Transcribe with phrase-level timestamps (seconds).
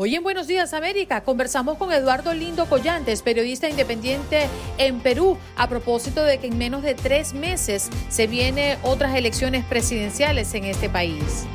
[0.00, 4.48] Hoy en Buenos Días América conversamos con Eduardo Lindo Collantes, periodista independiente
[4.78, 9.64] en Perú, a propósito de que en menos de tres meses se vienen otras elecciones
[9.64, 11.46] presidenciales en este país.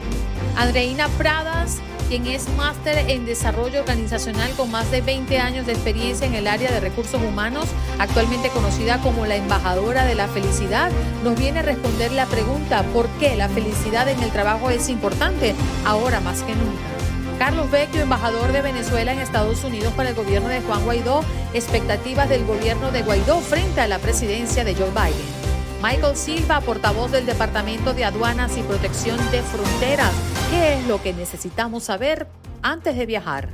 [0.57, 1.77] Andreina Pradas,
[2.09, 6.47] quien es máster en desarrollo organizacional con más de 20 años de experiencia en el
[6.47, 10.91] área de recursos humanos, actualmente conocida como la embajadora de la felicidad,
[11.23, 15.55] nos viene a responder la pregunta ¿por qué la felicidad en el trabajo es importante
[15.85, 16.92] ahora más que nunca?
[17.37, 21.23] Carlos Vecchio, embajador de Venezuela en Estados Unidos para el gobierno de Juan Guaidó,
[21.53, 25.43] expectativas del gobierno de Guaidó frente a la presidencia de Joe Biden.
[25.81, 30.13] Michael Silva, portavoz del Departamento de Aduanas y Protección de Fronteras.
[30.49, 32.27] ¿Qué es lo que necesitamos saber
[32.61, 33.49] antes de viajar?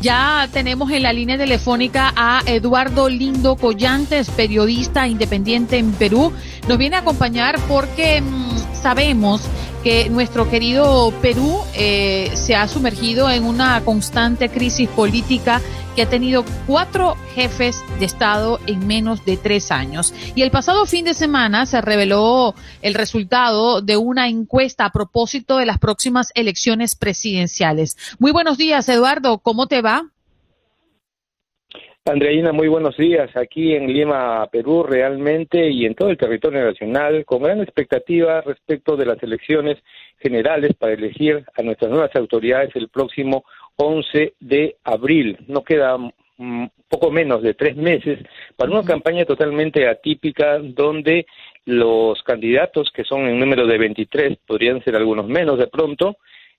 [0.00, 6.32] Ya tenemos en la línea telefónica a Eduardo Lindo Collantes, periodista independiente en Perú.
[6.68, 9.40] Nos viene a acompañar porque mmm, sabemos
[9.82, 15.62] que nuestro querido Perú eh, se ha sumergido en una constante crisis política
[15.96, 20.12] que ha tenido cuatro jefes de Estado en menos de tres años.
[20.34, 25.56] Y el pasado fin de semana se reveló el resultado de una encuesta a propósito
[25.56, 27.96] de las próximas elecciones presidenciales.
[28.18, 29.38] Muy buenos días, Eduardo.
[29.38, 30.10] ¿Cómo te va?
[32.06, 33.34] Andreina, muy buenos días.
[33.34, 38.94] Aquí en Lima, Perú, realmente y en todo el territorio nacional, con gran expectativa respecto
[38.94, 39.78] de las elecciones
[40.18, 43.46] generales para elegir a nuestras nuevas autoridades el próximo
[43.76, 45.38] 11 de abril.
[45.48, 48.18] No queda mm, poco menos de tres meses
[48.54, 51.24] para una campaña totalmente atípica donde
[51.64, 56.18] los candidatos, que son en número de 23, podrían ser algunos menos de pronto,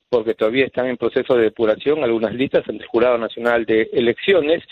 [0.09, 4.64] porque todavía están en proceso de depuración algunas listas ante el Jurado Nacional de Elecciones,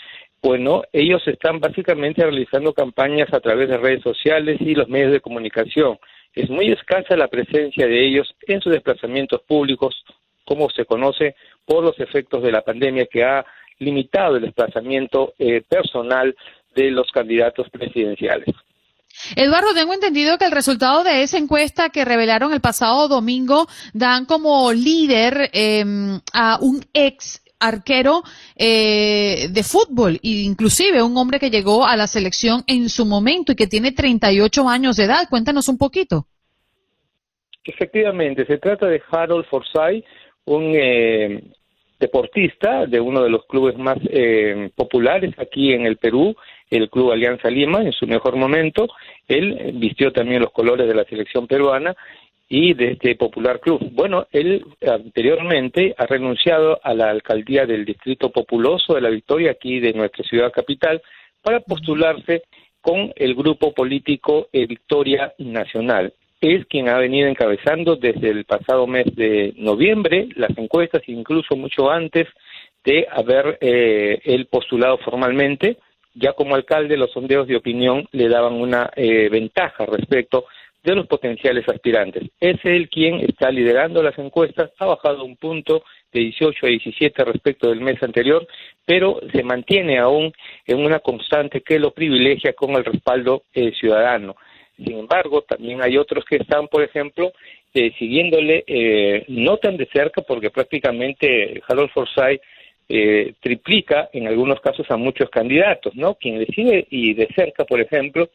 [0.44, 5.22] bueno, ellos están básicamente realizando campañas a través de redes sociales y los medios de
[5.22, 5.98] comunicación.
[6.34, 10.04] Es muy escasa la presencia de ellos en sus desplazamientos públicos,
[10.44, 11.34] como se conoce,
[11.64, 13.42] por los efectos de la pandemia que ha
[13.78, 16.36] limitado el desplazamiento eh, personal
[16.74, 18.54] de los candidatos presidenciales.
[19.36, 24.26] Eduardo, tengo entendido que el resultado de esa encuesta que revelaron el pasado domingo dan
[24.26, 25.84] como líder eh,
[26.34, 28.22] a un ex arquero
[28.56, 33.52] eh, de fútbol e inclusive un hombre que llegó a la selección en su momento
[33.52, 35.28] y que tiene 38 años de edad.
[35.28, 36.26] Cuéntanos un poquito.
[37.64, 40.04] Efectivamente, se trata de Harold Forsyth,
[40.44, 41.42] un eh,
[41.98, 46.36] deportista de uno de los clubes más eh, populares aquí en el Perú,
[46.70, 48.88] el Club Alianza Lima, en su mejor momento.
[49.26, 51.94] Él vistió también los colores de la selección peruana
[52.48, 53.80] y de este popular club.
[53.92, 59.80] Bueno, él anteriormente ha renunciado a la alcaldía del Distrito Populoso de la Victoria, aquí
[59.80, 61.02] de nuestra ciudad capital,
[61.42, 62.42] para postularse
[62.80, 66.12] con el grupo político Victoria Nacional.
[66.40, 71.90] Es quien ha venido encabezando desde el pasado mes de noviembre las encuestas, incluso mucho
[71.90, 72.28] antes
[72.84, 75.78] de haber eh, él postulado formalmente.
[76.12, 80.44] Ya como alcalde, los sondeos de opinión le daban una eh, ventaja respecto
[80.84, 82.24] de los potenciales aspirantes.
[82.38, 87.24] Es él quien está liderando las encuestas, ha bajado un punto de 18 a 17
[87.24, 88.46] respecto del mes anterior,
[88.84, 90.32] pero se mantiene aún
[90.66, 94.36] en una constante que lo privilegia con el respaldo eh, ciudadano.
[94.76, 97.32] Sin embargo, también hay otros que están, por ejemplo,
[97.72, 102.42] eh, siguiéndole eh, no tan de cerca, porque prácticamente Harold Forsyth
[103.40, 106.16] triplica en algunos casos a muchos candidatos, ¿no?
[106.16, 108.28] Quien decide y de cerca, por ejemplo,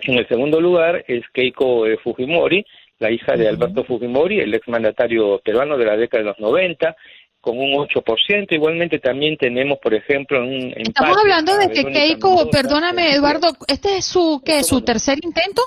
[0.00, 2.64] en el segundo lugar es Keiko eh, Fujimori,
[2.98, 6.96] la hija de Alberto Fujimori, el exmandatario peruano de la década de los 90,
[7.40, 8.46] con un 8%.
[8.50, 14.06] Igualmente también tenemos, por ejemplo, un Estamos hablando de que Keiko, perdóname Eduardo, ¿este es
[14.06, 15.62] su, qué, su tercer intento?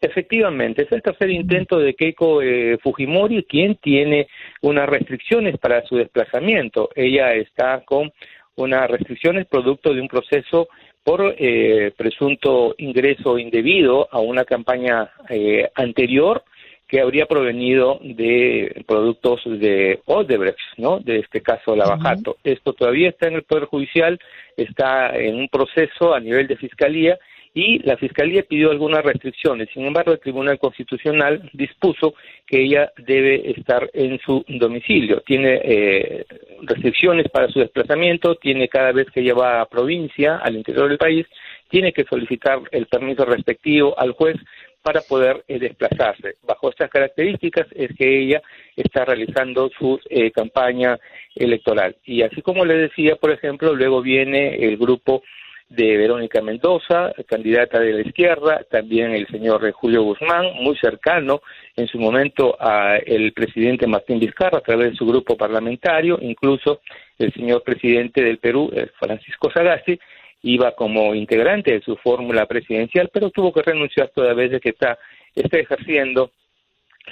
[0.00, 4.28] Efectivamente, es el tercer intento de Keiko eh, Fujimori, quien tiene
[4.62, 6.90] unas restricciones para su desplazamiento.
[6.94, 8.12] Ella está con
[8.56, 10.68] unas restricciones producto de un proceso
[11.04, 16.44] por eh, presunto ingreso indebido a una campaña eh, anterior
[16.86, 21.00] que habría provenido de productos de Odebrecht, ¿no?
[21.00, 22.38] De este caso Lavajato.
[22.42, 24.18] Esto todavía está en el Poder Judicial,
[24.56, 27.18] está en un proceso a nivel de Fiscalía
[27.58, 29.68] y la Fiscalía pidió algunas restricciones.
[29.74, 32.14] Sin embargo, el Tribunal Constitucional dispuso
[32.46, 35.22] que ella debe estar en su domicilio.
[35.26, 36.24] Tiene eh,
[36.62, 40.98] restricciones para su desplazamiento, tiene cada vez que ella va a provincia, al interior del
[40.98, 41.26] país,
[41.68, 44.36] tiene que solicitar el permiso respectivo al juez
[44.80, 46.36] para poder eh, desplazarse.
[46.46, 48.40] Bajo estas características es que ella
[48.76, 50.96] está realizando su eh, campaña
[51.34, 51.96] electoral.
[52.04, 55.24] Y así como le decía, por ejemplo, luego viene el grupo
[55.68, 61.42] de Verónica Mendoza, candidata de la izquierda, también el señor Julio Guzmán, muy cercano
[61.76, 66.80] en su momento al presidente Martín Vizcarra a través de su grupo parlamentario, incluso
[67.18, 69.98] el señor presidente del Perú, eh, Francisco Sagasti,
[70.42, 74.98] iba como integrante de su fórmula presidencial, pero tuvo que renunciar toda vez que está,
[75.34, 76.30] está ejerciendo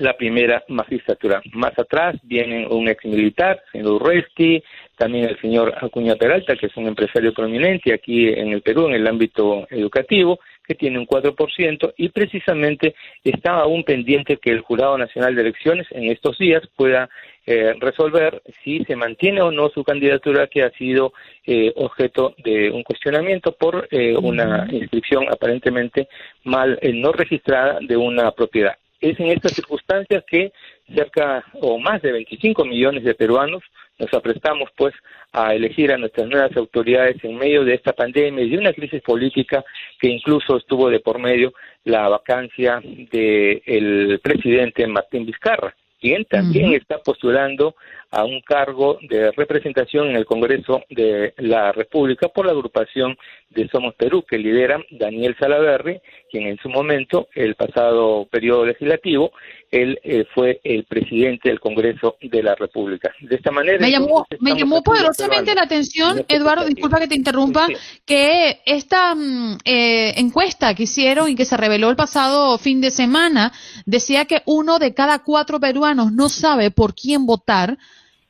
[0.00, 1.42] la primera magistratura.
[1.52, 4.62] Más atrás viene un ex militar, señor Urresti,
[4.96, 8.94] también el señor Acuña Peralta, que es un empresario prominente aquí en el Perú en
[8.94, 14.98] el ámbito educativo, que tiene un 4%, y precisamente está aún pendiente que el Jurado
[14.98, 17.08] Nacional de Elecciones en estos días pueda
[17.46, 21.12] eh, resolver si se mantiene o no su candidatura que ha sido
[21.46, 26.08] eh, objeto de un cuestionamiento por eh, una inscripción aparentemente
[26.42, 28.76] mal no registrada de una propiedad.
[29.00, 30.52] Es en estas circunstancias que
[30.94, 33.62] cerca o más de 25 millones de peruanos
[33.98, 34.94] nos aprestamos pues
[35.32, 39.02] a elegir a nuestras nuevas autoridades en medio de esta pandemia y de una crisis
[39.02, 39.64] política
[39.98, 41.52] que incluso estuvo de por medio
[41.84, 47.74] la vacancia del presidente Martín Vizcarra quien también está postulando
[48.16, 53.14] a un cargo de representación en el Congreso de la República por la agrupación
[53.50, 59.32] de Somos Perú, que lidera Daniel Salaverri, quien en su momento, el pasado periodo legislativo,
[59.70, 63.12] él eh, fue el presidente del Congreso de la República.
[63.20, 63.78] De esta manera...
[63.80, 67.66] Me llamó, me llamó poderosamente la atención, Eduardo, disculpa que te interrumpa,
[68.06, 72.90] que esta mm, eh, encuesta que hicieron y que se reveló el pasado fin de
[72.90, 73.52] semana
[73.84, 77.76] decía que uno de cada cuatro peruanos no sabe por quién votar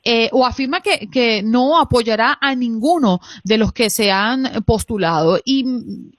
[0.09, 5.41] eh, o afirma que, no apoyará a ninguno de los que se han postulado.
[5.45, 5.65] Y,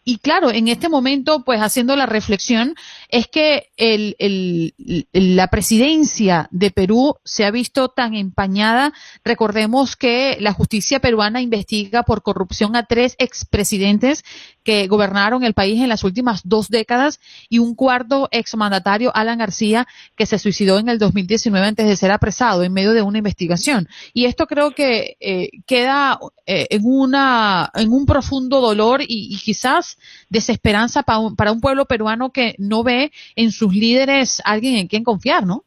[0.04, 2.75] y claro, en este momento, pues haciendo la reflexión,
[3.07, 4.74] es que el, el,
[5.13, 8.92] la presidencia de Perú se ha visto tan empañada.
[9.24, 14.25] Recordemos que la justicia peruana investiga por corrupción a tres expresidentes
[14.68, 19.88] que gobernaron el país en las últimas dos décadas y un cuarto exmandatario, Alan García,
[20.18, 23.76] que se suicidó en el 2019 antes de ser apresado en medio de una investigación.
[24.13, 29.97] Y esto creo que eh, queda eh, en, una, en un profundo dolor y, quizás
[30.29, 35.45] desesperanza para un, pueblo peruano que no ve en sus líderes alguien en quien confiar,
[35.45, 35.63] ¿no?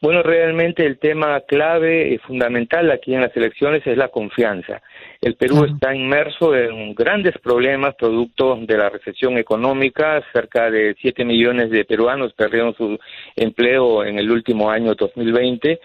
[0.00, 4.82] Bueno, realmente el tema clave y fundamental aquí en las elecciones es la confianza.
[5.24, 10.22] El Perú está inmerso en grandes problemas producto de la recesión económica.
[10.34, 12.98] Cerca de 7 millones de peruanos perdieron su
[13.34, 15.80] empleo en el último año 2020,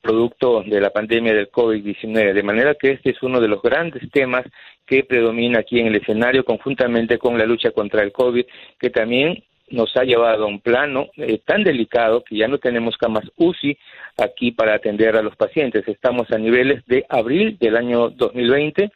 [0.00, 2.34] producto de la pandemia del COVID-19.
[2.34, 4.44] De manera que este es uno de los grandes temas
[4.86, 8.46] que predomina aquí en el escenario conjuntamente con la lucha contra el COVID,
[8.78, 12.96] que también nos ha llevado a un plano eh, tan delicado que ya no tenemos
[12.96, 13.76] camas UCI
[14.18, 15.86] aquí para atender a los pacientes.
[15.88, 18.90] Estamos a niveles de abril del año 2020,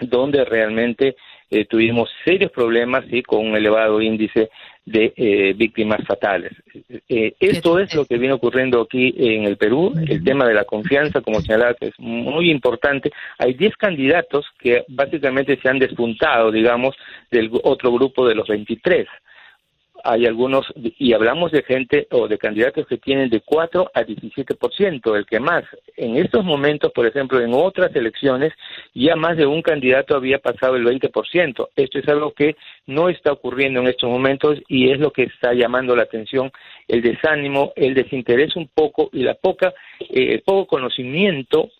[0.00, 1.16] donde realmente
[1.48, 4.50] eh, tuvimos serios problemas y con un elevado índice
[4.84, 6.52] de eh, víctimas fatales.
[7.06, 9.94] esto es lo que viene ocurriendo aquí en el Perú.
[10.08, 13.12] El tema de la confianza, como señalaba, es muy importante.
[13.38, 16.96] Hay 10 candidatos que básicamente se han despuntado, digamos,
[17.30, 19.06] del otro grupo de los 23
[20.04, 25.16] hay algunos, y hablamos de gente o de candidatos que tienen de 4 a 17%,
[25.16, 25.64] el que más.
[25.96, 28.52] En estos momentos, por ejemplo, en otras elecciones,
[28.94, 31.68] ya más de un candidato había pasado el 20%.
[31.76, 32.56] Esto es algo que
[32.86, 36.50] no está ocurriendo en estos momentos y es lo que está llamando la atención,
[36.88, 41.70] el desánimo, el desinterés un poco y la poca, eh, poco conocimiento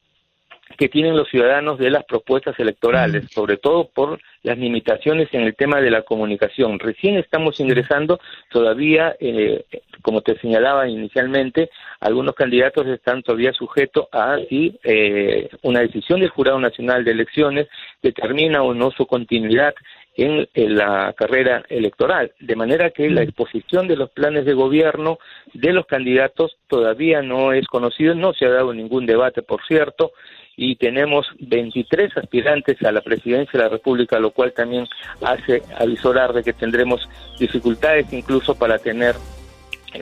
[0.76, 5.54] que tienen los ciudadanos de las propuestas electorales, sobre todo por las limitaciones en el
[5.54, 6.78] tema de la comunicación.
[6.78, 9.64] Recién estamos ingresando, todavía, eh,
[10.02, 16.30] como te señalaba inicialmente, algunos candidatos están todavía sujetos a si eh, una decisión del
[16.30, 17.68] Jurado Nacional de Elecciones
[18.02, 19.74] determina o no su continuidad
[20.16, 25.18] en, la carrera electoral, de manera que la exposición de los planes de gobierno
[25.54, 30.12] de los candidatos todavía no es conocido, no se ha dado ningún debate, por cierto,
[30.56, 34.86] y tenemos 23 aspirantes a la presidencia de la República, lo cual también
[35.22, 39.16] hace avisorar de que tendremos dificultades incluso para tener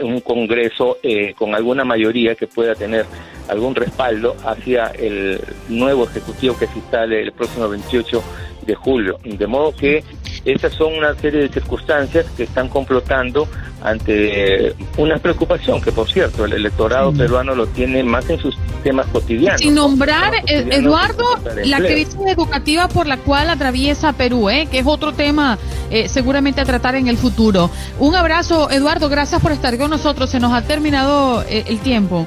[0.01, 3.07] un Congreso eh, con alguna mayoría que pueda tener
[3.49, 8.23] algún respaldo hacia el nuevo Ejecutivo que se instale el próximo 28
[8.67, 9.19] de julio.
[9.25, 10.05] De modo que
[10.45, 13.47] Esas son una serie de circunstancias que están complotando
[13.83, 19.07] ante una preocupación que, por cierto, el electorado peruano lo tiene más en sus temas
[19.09, 19.61] cotidianos.
[19.61, 21.25] Sin nombrar, eh, Eduardo,
[21.65, 24.69] la crisis educativa por la cual atraviesa Perú, ¿eh?
[24.71, 25.59] que es otro tema
[25.91, 27.71] eh, seguramente a tratar en el futuro.
[27.99, 30.31] Un abrazo, Eduardo, gracias por estar con nosotros.
[30.31, 32.27] Se nos ha terminado eh, el tiempo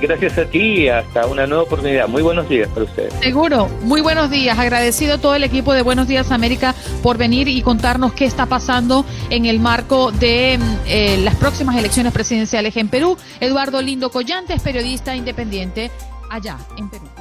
[0.00, 2.08] gracias a ti y hasta una nueva oportunidad.
[2.08, 3.12] Muy buenos días para ustedes.
[3.20, 4.58] Seguro, muy buenos días.
[4.58, 8.46] Agradecido a todo el equipo de Buenos Días América por venir y contarnos qué está
[8.46, 13.16] pasando en el marco de eh, las próximas elecciones presidenciales en Perú.
[13.40, 15.90] Eduardo Lindo Collantes, periodista independiente
[16.30, 17.13] allá en Perú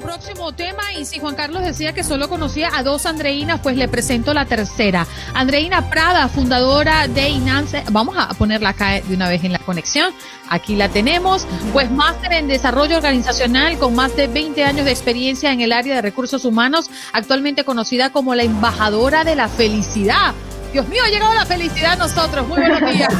[0.00, 3.88] próximo tema y si Juan Carlos decía que solo conocía a dos Andreínas, pues le
[3.88, 5.06] presento la tercera.
[5.34, 7.84] Andreina Prada, fundadora de Inance.
[7.90, 10.12] Vamos a ponerla acá de una vez en la conexión.
[10.48, 11.46] Aquí la tenemos.
[11.72, 15.96] Pues máster en desarrollo organizacional con más de 20 años de experiencia en el área
[15.96, 20.34] de recursos humanos, actualmente conocida como la embajadora de la felicidad.
[20.72, 22.48] Dios mío, ha llegado la felicidad a nosotros.
[22.48, 23.14] Muy buenos días.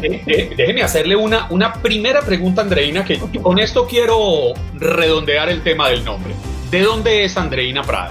[0.56, 6.04] Déjeme hacerle una, una primera pregunta, Andreina, que con esto quiero redondear el tema del
[6.04, 6.34] nombre.
[6.70, 8.10] ¿De dónde es Andreina Prada?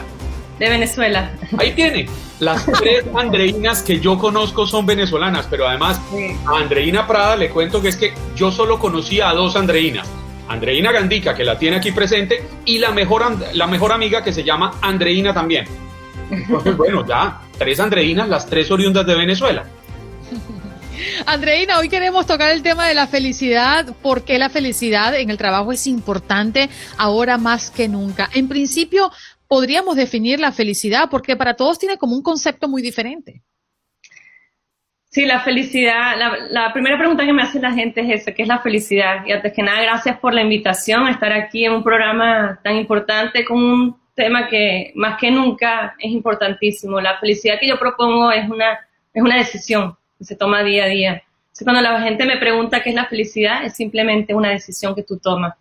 [0.59, 1.31] De Venezuela.
[1.57, 2.07] Ahí tiene.
[2.39, 5.99] Las tres Andreinas que yo conozco son venezolanas, pero además
[6.45, 10.09] a Andreina Prada le cuento que es que yo solo conocía a dos Andreinas.
[10.47, 14.43] Andreina Gandica, que la tiene aquí presente, y la mejor, la mejor amiga que se
[14.43, 15.65] llama Andreina también
[16.77, 19.65] bueno, ya, tres Andreinas, las tres oriundas de Venezuela.
[21.25, 25.71] Andreina, hoy queremos tocar el tema de la felicidad, porque la felicidad en el trabajo
[25.71, 28.29] es importante ahora más que nunca.
[28.33, 29.11] En principio,
[29.47, 33.43] podríamos definir la felicidad, porque para todos tiene como un concepto muy diferente.
[35.09, 38.43] Sí, la felicidad, la, la, primera pregunta que me hace la gente es esa, ¿qué
[38.43, 39.25] es la felicidad?
[39.25, 42.77] Y antes que nada, gracias por la invitación a estar aquí en un programa tan
[42.77, 47.01] importante con un tema que más que nunca es importantísimo.
[47.01, 48.79] La felicidad que yo propongo es una,
[49.13, 51.23] es una decisión que se toma día a día.
[51.63, 55.17] cuando la gente me pregunta qué es la felicidad, es simplemente una decisión que tú
[55.17, 55.55] tomas.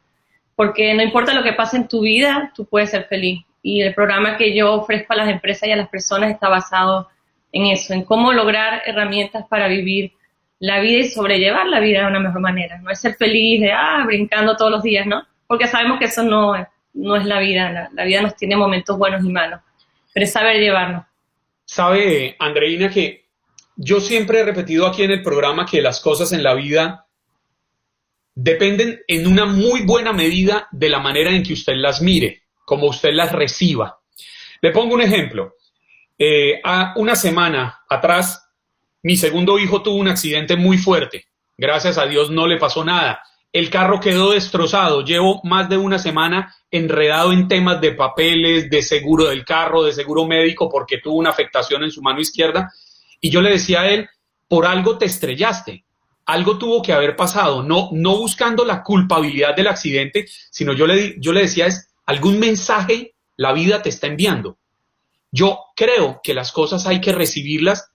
[0.54, 3.42] Porque no importa lo que pase en tu vida, tú puedes ser feliz.
[3.62, 7.08] Y el programa que yo ofrezco a las empresas y a las personas está basado
[7.52, 10.12] en eso, en cómo lograr herramientas para vivir
[10.58, 12.78] la vida y sobrellevar la vida de una mejor manera.
[12.78, 15.22] No es ser feliz de, ah, brincando todos los días, ¿no?
[15.46, 18.98] Porque sabemos que eso no es no es la vida, la, vida nos tiene momentos
[18.98, 19.60] buenos y malos,
[20.12, 21.04] pero es saber llevarnos.
[21.64, 23.26] Sabe, Andreina, que
[23.76, 27.06] yo siempre he repetido aquí en el programa que las cosas en la vida
[28.34, 32.86] dependen en una muy buena medida de la manera en que usted las mire, como
[32.86, 34.00] usted las reciba.
[34.60, 35.54] Le pongo un ejemplo.
[36.18, 38.50] Eh, a una semana atrás,
[39.02, 41.26] mi segundo hijo tuvo un accidente muy fuerte.
[41.56, 43.22] Gracias a Dios no le pasó nada.
[43.52, 45.04] El carro quedó destrozado.
[45.04, 49.92] Llevo más de una semana enredado en temas de papeles, de seguro del carro, de
[49.92, 52.72] seguro médico, porque tuvo una afectación en su mano izquierda.
[53.20, 54.08] Y yo le decía a él,
[54.48, 55.84] por algo te estrellaste,
[56.26, 61.16] algo tuvo que haber pasado, no, no buscando la culpabilidad del accidente, sino yo le,
[61.18, 64.58] yo le decía es, algún mensaje la vida te está enviando.
[65.32, 67.90] Yo creo que las cosas hay que recibirlas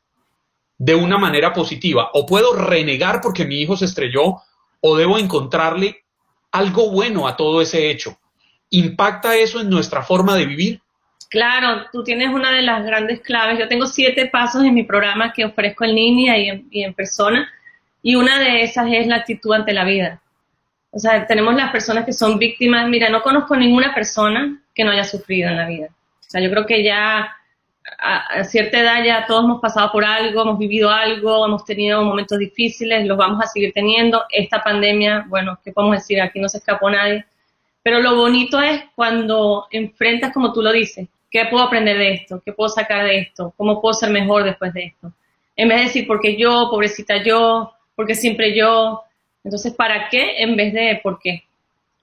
[0.77, 2.09] de una manera positiva.
[2.13, 4.41] O puedo renegar porque mi hijo se estrelló,
[4.81, 6.03] o debo encontrarle
[6.51, 8.17] algo bueno a todo ese hecho.
[8.69, 10.81] ¿Impacta eso en nuestra forma de vivir?
[11.29, 13.59] Claro, tú tienes una de las grandes claves.
[13.59, 17.51] Yo tengo siete pasos en mi programa que ofrezco en línea y en, persona,
[18.01, 20.21] y una de esas es la actitud ante la vida.
[20.91, 22.87] O sea, tenemos las personas que son víctimas.
[22.87, 25.87] Mira, no conozco ninguna persona que no haya sufrido en la vida.
[25.87, 27.35] O sea, yo creo que ya
[27.99, 32.39] a, cierta edad ya todos hemos pasado por algo, hemos vivido algo, hemos tenido momentos
[32.39, 34.23] difíciles, los vamos a seguir teniendo.
[34.29, 36.21] Esta pandemia, bueno, ¿qué podemos decir?
[36.21, 37.25] Aquí no se escapó nadie.
[37.83, 42.41] Pero lo bonito es cuando enfrentas, como tú lo dices, ¿qué puedo aprender de esto?
[42.43, 43.53] ¿Qué puedo sacar de esto?
[43.57, 45.11] ¿Cómo puedo ser mejor después de esto?
[45.55, 49.03] En vez de decir, porque yo, pobrecita yo, porque siempre yo.
[49.43, 51.43] Entonces, ¿para qué en vez de por qué?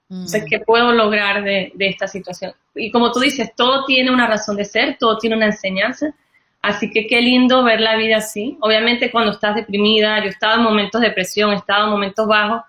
[0.09, 2.53] Entonces, ¿qué puedo lograr de, de, esta situación?
[2.75, 6.13] Y como tú dices, todo tiene una razón de ser, todo tiene una enseñanza.
[6.61, 8.57] Así que qué lindo ver la vida así.
[8.61, 12.61] Obviamente cuando estás deprimida, yo estaba en momentos de depresión, estaba en momentos bajos,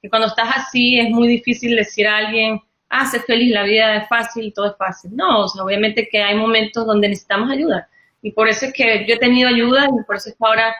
[0.00, 3.96] que cuando estás así es muy difícil decir a alguien, ah, sé feliz, la vida
[3.96, 5.16] es fácil, todo es fácil.
[5.16, 7.88] No, o sea, obviamente que hay momentos donde necesitamos ayuda.
[8.22, 10.74] Y por eso es que yo he tenido ayuda y por eso es que ahora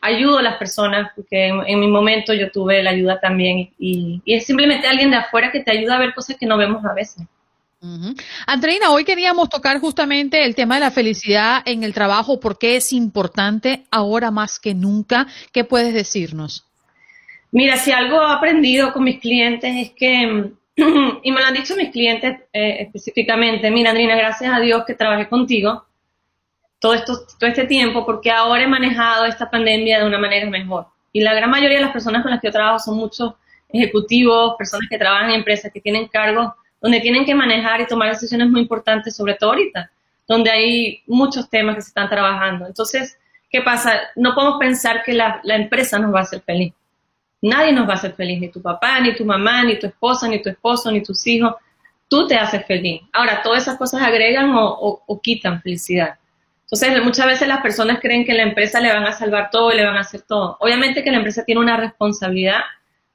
[0.00, 4.46] ayudo a las personas, porque en, mi momento yo tuve la ayuda también y, es
[4.46, 7.26] simplemente alguien de afuera que te ayuda a ver cosas que no vemos a veces.
[8.46, 12.92] Andreina, hoy queríamos tocar justamente el tema de la felicidad en el trabajo, porque es
[12.92, 15.26] importante ahora más que nunca.
[15.52, 16.66] ¿Qué puedes decirnos?
[17.52, 20.52] Mira, si algo he aprendido con mis clientes es que
[21.22, 24.94] y me lo han dicho mis clientes eh, específicamente, mira Andrina, gracias a Dios que
[24.94, 25.86] trabajé contigo
[26.80, 30.86] todo, esto, todo este tiempo porque ahora he manejado esta pandemia de una manera mejor.
[31.12, 33.34] Y la gran mayoría de las personas con las que yo trabajo son muchos
[33.68, 38.08] ejecutivos, personas que trabajan en empresas, que tienen cargos donde tienen que manejar y tomar
[38.08, 39.90] decisiones muy importantes, sobre todo ahorita,
[40.26, 42.66] donde hay muchos temas que se están trabajando.
[42.66, 43.18] Entonces,
[43.50, 44.00] ¿qué pasa?
[44.16, 46.72] No podemos pensar que la, empresa nos va a hacer feliz.
[47.42, 50.26] Nadie nos va a hacer feliz, ni tu papá, ni tu mamá, ni tu esposa,
[50.26, 51.54] ni tu esposo, ni tus hijos.
[52.08, 53.02] Tú te haces feliz.
[53.12, 56.19] Ahora, todas esas cosas agregan o quitan felicidad.
[56.70, 59.76] Entonces, muchas veces las personas creen que la empresa le van a salvar todo y
[59.76, 60.56] le van a hacer todo.
[60.60, 62.60] Obviamente que la empresa tiene una responsabilidad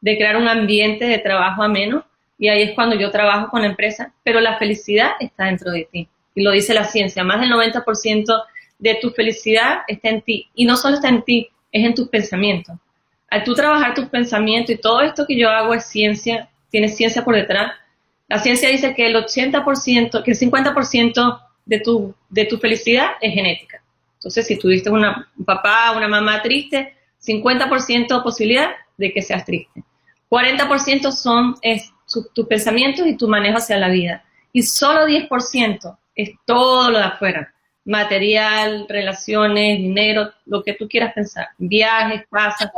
[0.02, 2.06] de crear un ambiente de trabajo ameno
[2.38, 5.88] y ahí es cuando yo trabajo con la empresa, pero la felicidad está dentro de
[5.90, 6.10] ti.
[6.36, 8.44] Y lo dice la ciencia, más del 90%
[8.78, 10.50] de tu felicidad está en ti.
[10.54, 12.76] Y no solo está en ti, es en tus pensamientos.
[13.30, 17.24] Al tú trabajar tus pensamientos y todo esto que yo hago es ciencia, tiene ciencia
[17.24, 17.72] por detrás.
[18.28, 23.34] La ciencia dice que el 80%, que el 50% de tu, de tu felicidad es
[23.34, 23.82] genética.
[24.16, 25.06] Entonces, si tuviste un
[25.46, 26.96] papá, una mamá triste,
[27.26, 29.84] 50% posibilidad de que seas triste.
[30.30, 31.56] 40% son
[32.34, 34.24] tus pensamientos y tu manejo hacia la vida.
[34.52, 37.54] Y solo 10% es todo lo de afuera.
[37.84, 41.50] Material, relaciones, dinero, lo que tú quieras pensar.
[41.60, 42.72] Viajes, pasas.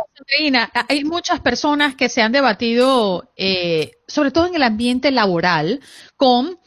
[0.89, 5.79] hay muchas personas que se han debatido, eh, sobre todo en el ambiente laboral,
[6.17, 6.59] con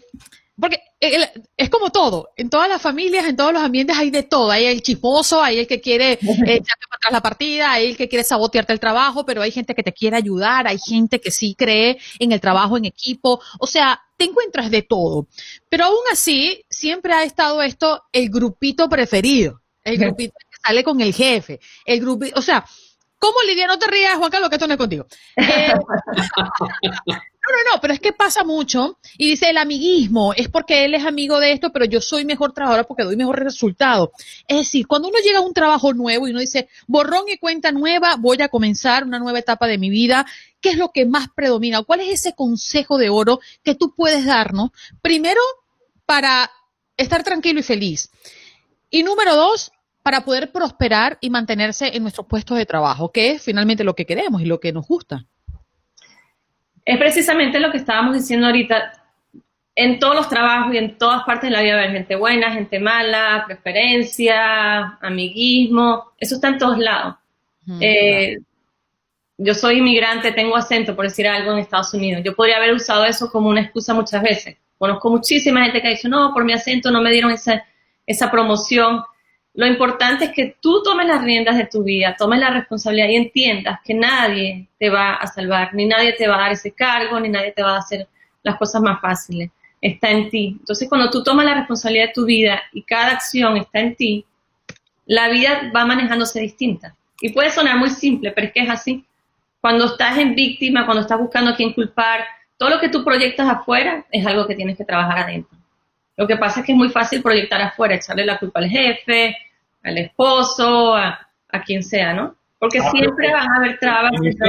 [0.61, 4.50] porque es como todo, en todas las familias, en todos los ambientes hay de todo.
[4.50, 8.09] Hay el chismoso, hay el que quiere echarte para atrás la partida, hay el que
[8.09, 11.55] quiere sabotearte el trabajo, pero hay gente que te quiere ayudar, hay gente que sí
[11.57, 13.40] cree en el trabajo en equipo.
[13.59, 15.29] O sea, te encuentras de todo.
[15.69, 21.00] Pero aún así, siempre ha estado esto el grupito preferido, el grupito que sale con
[21.00, 22.64] el jefe, el grupito, o sea,
[23.21, 23.67] ¿Cómo Lidia?
[23.67, 25.07] No te rías, Juan Carlos, que esto no es contigo.
[25.37, 25.75] Eh,
[27.50, 31.04] no, no, pero es que pasa mucho y dice el amiguismo, es porque él es
[31.04, 34.12] amigo de esto, pero yo soy mejor trabajadora porque doy mejor resultado.
[34.49, 37.73] Es decir, cuando uno llega a un trabajo nuevo y uno dice, borrón y cuenta
[37.73, 40.26] nueva, voy a comenzar una nueva etapa de mi vida,
[40.61, 41.83] ¿qué es lo que más predomina?
[41.83, 44.71] ¿Cuál es ese consejo de oro que tú puedes darnos?
[45.02, 45.41] Primero,
[46.06, 46.50] para
[46.97, 48.10] estar tranquilo y feliz.
[48.91, 53.43] Y número dos, para poder prosperar y mantenerse en nuestros puestos de trabajo, que es
[53.43, 55.26] finalmente lo que queremos y lo que nos gusta.
[56.91, 58.93] Es precisamente lo que estábamos diciendo ahorita.
[59.76, 62.81] En todos los trabajos y en todas partes de la vida hay gente buena, gente
[62.81, 67.15] mala, preferencia, amiguismo, eso está en todos lados.
[67.81, 68.39] Eh,
[69.39, 72.25] yo soy inmigrante, tengo acento, por decir algo, en Estados Unidos.
[72.25, 74.57] Yo podría haber usado eso como una excusa muchas veces.
[74.76, 77.65] Conozco muchísima gente que ha dicho, no, por mi acento no me dieron esa,
[78.05, 79.05] esa promoción.
[79.54, 83.17] Lo importante es que tú tomes las riendas de tu vida, tomes la responsabilidad y
[83.17, 87.19] entiendas que nadie te va a salvar, ni nadie te va a dar ese cargo,
[87.19, 88.06] ni nadie te va a hacer
[88.43, 89.50] las cosas más fáciles.
[89.80, 90.56] Está en ti.
[90.60, 94.25] Entonces, cuando tú tomas la responsabilidad de tu vida y cada acción está en ti,
[95.06, 96.95] la vida va manejándose distinta.
[97.21, 99.04] Y puede sonar muy simple, pero es que es así.
[99.60, 102.25] Cuando estás en víctima, cuando estás buscando a quién culpar,
[102.56, 105.59] todo lo que tú proyectas afuera es algo que tienes que trabajar adentro.
[106.16, 109.36] Lo que pasa es que es muy fácil proyectar afuera, echarle la culpa al jefe,
[109.82, 111.26] al esposo, a,
[111.64, 112.36] quien sea, ¿no?
[112.58, 114.12] Porque ah, siempre van a haber trabas.
[114.14, 114.44] En este,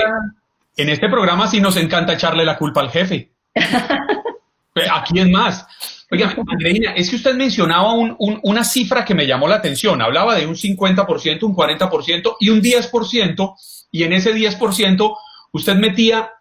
[0.78, 3.32] en este programa sí nos encanta echarle la culpa al jefe.
[3.56, 5.66] ¿A quién más?
[6.12, 10.02] Oiga, Andreina, es que usted mencionaba una cifra que me llamó la atención.
[10.02, 13.56] Hablaba de un 50%, un 40% y un 10%,
[13.92, 15.16] y en ese 10%
[15.54, 16.32] usted metía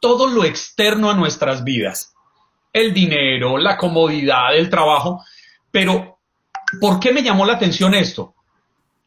[0.00, 2.14] todo lo externo a nuestras vidas
[2.72, 5.24] el dinero, la comodidad, el trabajo.
[5.70, 6.18] Pero,
[6.80, 8.34] ¿por qué me llamó la atención esto?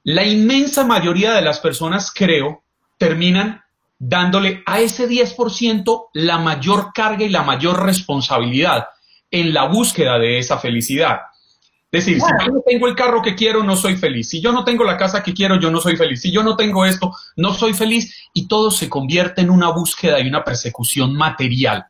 [0.03, 2.63] La inmensa mayoría de las personas, creo,
[2.97, 3.63] terminan
[3.99, 8.87] dándole a ese 10% la mayor carga y la mayor responsabilidad
[9.29, 11.19] en la búsqueda de esa felicidad.
[11.91, 14.29] Es decir, si yo no tengo el carro que quiero, no soy feliz.
[14.29, 16.21] Si yo no tengo la casa que quiero, yo no soy feliz.
[16.21, 18.29] Si yo no tengo esto, no soy feliz.
[18.33, 21.85] Y todo se convierte en una búsqueda y una persecución material.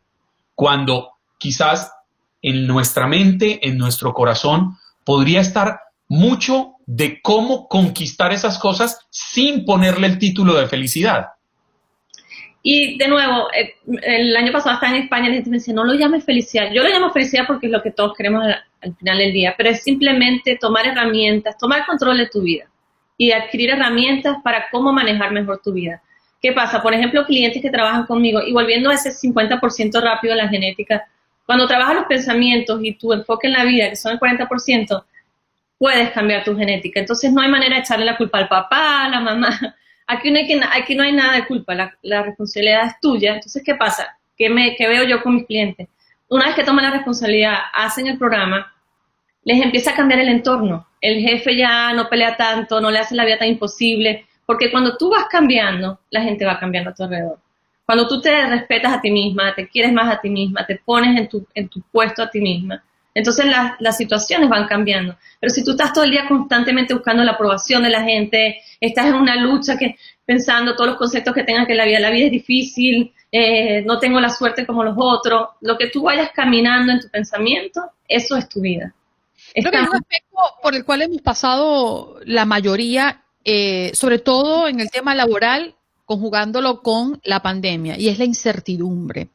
[0.56, 1.92] Cuando quizás
[2.44, 9.66] en nuestra mente, en nuestro corazón, podría estar mucho de cómo conquistar esas cosas sin
[9.66, 11.30] ponerle el título de felicidad.
[12.64, 13.74] Y de nuevo, eh,
[14.04, 16.72] el año pasado estaba en España la gente me decía, no lo llames felicidad.
[16.72, 19.70] Yo lo llamo felicidad porque es lo que todos queremos al, final del día, pero
[19.70, 22.66] es simplemente tomar herramientas, tomar control de tu vida
[23.18, 26.04] y adquirir herramientas para cómo manejar mejor tu vida.
[26.40, 26.82] ¿Qué pasa?
[26.82, 31.08] Por ejemplo, clientes que trabajan conmigo y volviendo a ese 50% rápido en la genética,
[31.52, 35.04] cuando trabajas los pensamientos y tu enfoque en la vida, que son el 40%,
[35.78, 37.02] puedes cambiar tu genética.
[37.02, 39.50] Entonces no hay manera de echarle la culpa al papá, a la mamá.
[40.08, 43.34] Aquí no hay, que, no hay nada de culpa, la, responsabilidad es tuya.
[43.34, 44.18] Entonces, ¿qué pasa?
[44.38, 45.90] ¿Qué, me, ¿Qué veo yo con mis clientes?
[46.30, 48.74] Una vez que toman la responsabilidad, hacen el programa,
[49.44, 50.88] les empieza a cambiar el entorno.
[51.02, 54.96] El jefe ya no pelea tanto, no le hace la vida tan imposible, porque cuando
[54.96, 57.40] tú vas cambiando, la gente va cambiando a tu alrededor.
[57.92, 61.20] Cuando tú te respetas a ti misma, te quieres más a ti misma, te pones
[61.20, 62.82] en tu, en tu puesto a ti misma,
[63.14, 63.46] entonces
[63.80, 65.18] las situaciones van cambiando.
[65.42, 69.08] Pero si tú estás todo el día constantemente buscando la aprobación de la gente, estás
[69.08, 72.28] en una lucha que pensando todos los conceptos que tengas que la vida, la vida
[72.28, 76.94] es difícil, eh, no tengo la suerte como los otros, lo que tú vayas caminando
[76.94, 78.94] en tu pensamiento, eso es tu vida.
[79.54, 84.70] Creo que es un aspecto por el cual hemos pasado la mayoría, eh, sobre todo
[84.70, 85.76] en el tema laboral,
[86.12, 89.30] conjugándolo con la pandemia, y es la incertidumbre.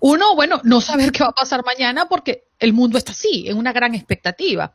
[0.00, 3.56] Uno, bueno, no saber qué va a pasar mañana porque el mundo está así, en
[3.56, 4.74] una gran expectativa.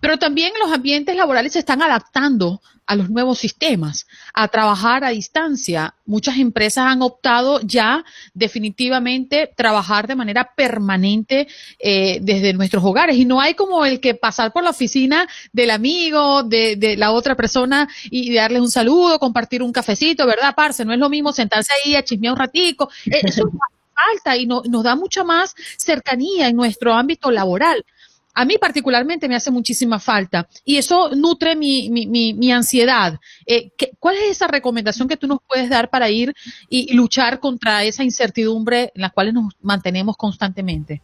[0.00, 2.60] Pero también los ambientes laborales se están adaptando
[2.92, 5.94] a los nuevos sistemas, a trabajar a distancia.
[6.04, 13.24] Muchas empresas han optado ya definitivamente trabajar de manera permanente eh, desde nuestros hogares y
[13.24, 17.88] no hay como el que pasar por la oficina del amigo, de, la otra persona
[18.10, 20.84] y darles un saludo, compartir un cafecito, ¿verdad, Parce?
[20.84, 22.90] No es lo mismo sentarse ahí a chismear un ratico.
[23.06, 23.50] Eh, eso
[23.94, 27.84] falta y nos da mucha más cercanía en nuestro ámbito laboral.
[28.34, 33.18] A mí particularmente me hace muchísima falta y eso nutre mi, mi, mi, ansiedad.
[33.46, 36.32] Eh, ¿Cuál es esa recomendación que tú nos puedes dar para ir
[36.68, 41.02] y, luchar contra esa incertidumbre en la cual nos mantenemos constantemente?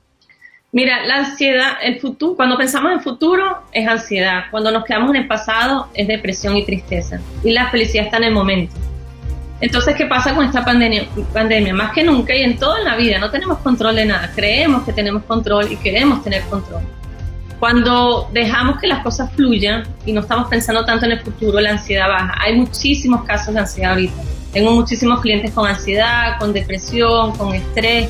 [0.73, 5.17] Mira, la ansiedad, el futuro, cuando pensamos en futuro es ansiedad, cuando nos quedamos en
[5.17, 8.75] el pasado es depresión y tristeza y la felicidad está en el momento.
[9.61, 11.09] Entonces, ¿qué pasa con esta pandemia?
[11.33, 11.75] pandemia?
[11.75, 14.31] Más que nunca y en toda la vida no tenemos control de nada.
[14.35, 16.83] Creemos que tenemos control y queremos tener control.
[17.59, 21.71] Cuando dejamos que las cosas fluyan y no estamos pensando tanto en el futuro, la
[21.71, 22.35] ansiedad baja.
[22.41, 24.15] Hay muchísimos casos de ansiedad ahorita.
[24.53, 28.09] Tengo muchísimos clientes con ansiedad, con depresión, con estrés,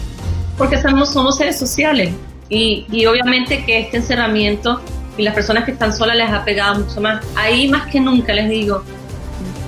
[0.57, 2.13] porque somos, somos seres sociales.
[2.51, 4.81] Y, y obviamente que este encerramiento
[5.17, 7.25] y las personas que están solas les ha pegado mucho más.
[7.35, 8.85] Ahí más que nunca les digo,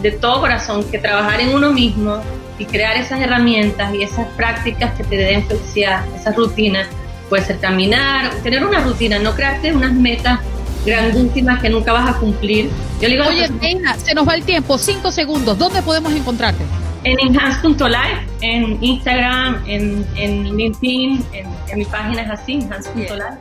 [0.02, 2.20] de todo corazón que trabajar en uno mismo
[2.58, 6.86] y crear esas herramientas y esas prácticas que te den felicidad, esas rutinas,
[7.30, 10.40] puede ser caminar, tener una rutina, no crearte unas metas
[10.84, 12.68] grandísimas que nunca vas a cumplir.
[13.00, 16.62] Yo digo, Oye, Reina, se nos va el tiempo, cinco segundos, ¿dónde podemos encontrarte?
[17.04, 23.38] En enhance.live, en Instagram, en, en LinkedIn, en, en, mi página es así, enhance.live.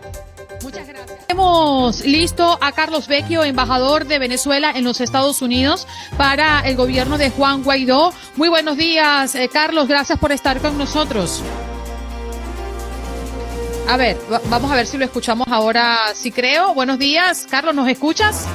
[0.62, 1.20] Muchas gracias.
[1.28, 7.18] Hemos listo a Carlos Vecchio, embajador de Venezuela en los Estados Unidos para el gobierno
[7.18, 8.14] de Juan Guaidó.
[8.36, 11.42] Muy buenos días, eh, Carlos, gracias por estar con nosotros.
[13.90, 14.18] A ver,
[14.52, 16.76] vamos a ver si lo escuchamos ahora, si creo.
[16.76, 18.46] Buenos días, Carlos, ¿nos escuchas?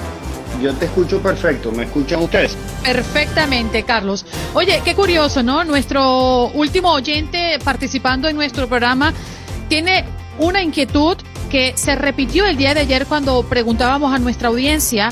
[0.62, 2.56] Yo te escucho perfecto, ¿me escuchan ustedes?
[2.84, 4.24] Perfectamente, Carlos.
[4.54, 5.64] Oye, qué curioso, ¿no?
[5.64, 9.12] Nuestro último oyente participando en nuestro programa
[9.68, 10.04] tiene
[10.38, 11.16] una inquietud
[11.50, 15.10] que se repitió el día de ayer cuando preguntábamos a nuestra audiencia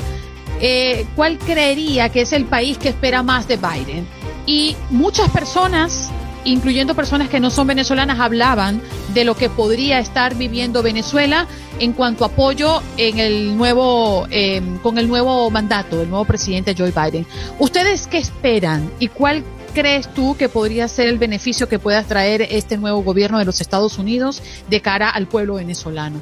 [0.61, 4.07] eh, cuál creería que es el país que espera más de Biden.
[4.45, 6.11] Y muchas personas,
[6.45, 8.81] incluyendo personas que no son venezolanas, hablaban
[9.13, 11.47] de lo que podría estar viviendo Venezuela
[11.79, 16.75] en cuanto a apoyo en el nuevo, eh, con el nuevo mandato del nuevo presidente
[16.77, 17.25] Joe Biden.
[17.59, 22.41] ¿Ustedes qué esperan y cuál crees tú que podría ser el beneficio que pueda traer
[22.41, 26.21] este nuevo gobierno de los Estados Unidos de cara al pueblo venezolano?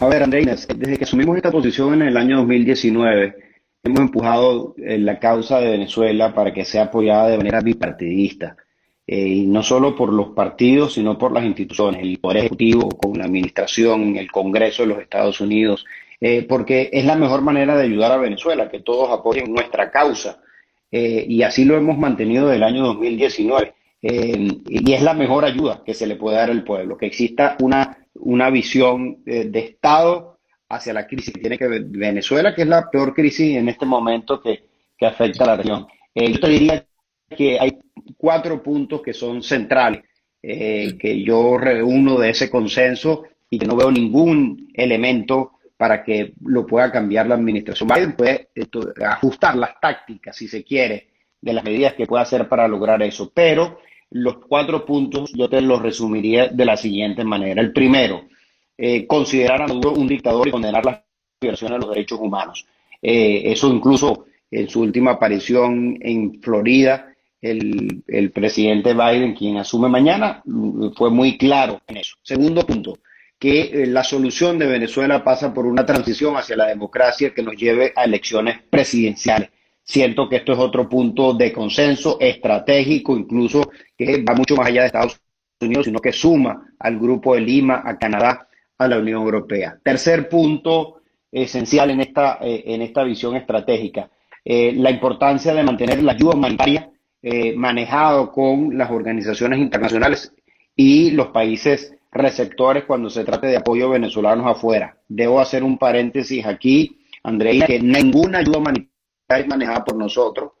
[0.00, 3.49] A ver, Andreina, desde que asumimos esta posición en el año 2019,
[3.82, 8.56] hemos empujado eh, la causa de Venezuela para que sea apoyada de manera bipartidista.
[9.06, 13.18] Eh, y no solo por los partidos, sino por las instituciones, el Poder Ejecutivo, con
[13.18, 15.84] la Administración, el Congreso de los Estados Unidos,
[16.20, 20.40] eh, porque es la mejor manera de ayudar a Venezuela, que todos apoyen nuestra causa.
[20.92, 23.74] Eh, y así lo hemos mantenido desde el año 2019.
[24.02, 27.56] Eh, y es la mejor ayuda que se le puede dar al pueblo, que exista
[27.60, 30.29] una, una visión de Estado
[30.70, 34.40] hacia la crisis que tiene que Venezuela, que es la peor crisis en este momento
[34.40, 34.64] que,
[34.96, 35.86] que afecta a la región.
[36.14, 36.86] yo te diría
[37.36, 37.78] que hay
[38.16, 40.02] cuatro puntos que son centrales,
[40.40, 46.66] que yo reúno de ese consenso y que no veo ningún elemento para que lo
[46.66, 47.88] pueda cambiar la administración.
[47.88, 48.50] Biden puede
[49.04, 51.08] ajustar las tácticas, si se quiere,
[51.40, 53.32] de las medidas que pueda hacer para lograr eso.
[53.34, 53.80] Pero
[54.10, 57.62] los cuatro puntos yo te los resumiría de la siguiente manera.
[57.62, 58.26] El primero,
[58.82, 61.02] eh, considerar a Maduro un dictador y condenar las
[61.38, 62.66] violaciones de los derechos humanos.
[63.02, 69.88] Eh, eso incluso en su última aparición en Florida, el, el presidente Biden, quien asume
[69.88, 70.42] mañana,
[70.96, 72.16] fue muy claro en eso.
[72.22, 72.98] Segundo punto,
[73.38, 77.56] que eh, la solución de Venezuela pasa por una transición hacia la democracia que nos
[77.56, 79.50] lleve a elecciones presidenciales.
[79.82, 84.82] Siento que esto es otro punto de consenso estratégico, incluso que va mucho más allá
[84.82, 85.20] de Estados
[85.60, 88.46] Unidos, sino que suma al Grupo de Lima, a Canadá,
[88.80, 89.78] a la Unión Europea.
[89.82, 94.10] Tercer punto esencial en esta, eh, en esta visión estratégica,
[94.42, 96.90] eh, la importancia de mantener la ayuda humanitaria
[97.22, 100.32] eh, manejado con las organizaciones internacionales
[100.74, 104.96] y los países receptores cuando se trate de apoyo venezolanos afuera.
[105.06, 108.90] Debo hacer un paréntesis aquí, Andrea, que ninguna ayuda humanitaria
[109.28, 110.52] es manejada por nosotros.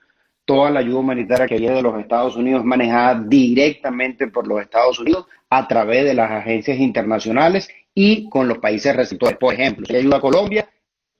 [0.44, 4.60] Toda la ayuda humanitaria que viene de los Estados Unidos es manejada directamente por los
[4.60, 7.70] Estados Unidos a través de las agencias internacionales
[8.02, 9.36] y con los países receptores.
[9.36, 10.66] Por ejemplo, si ayuda a Colombia,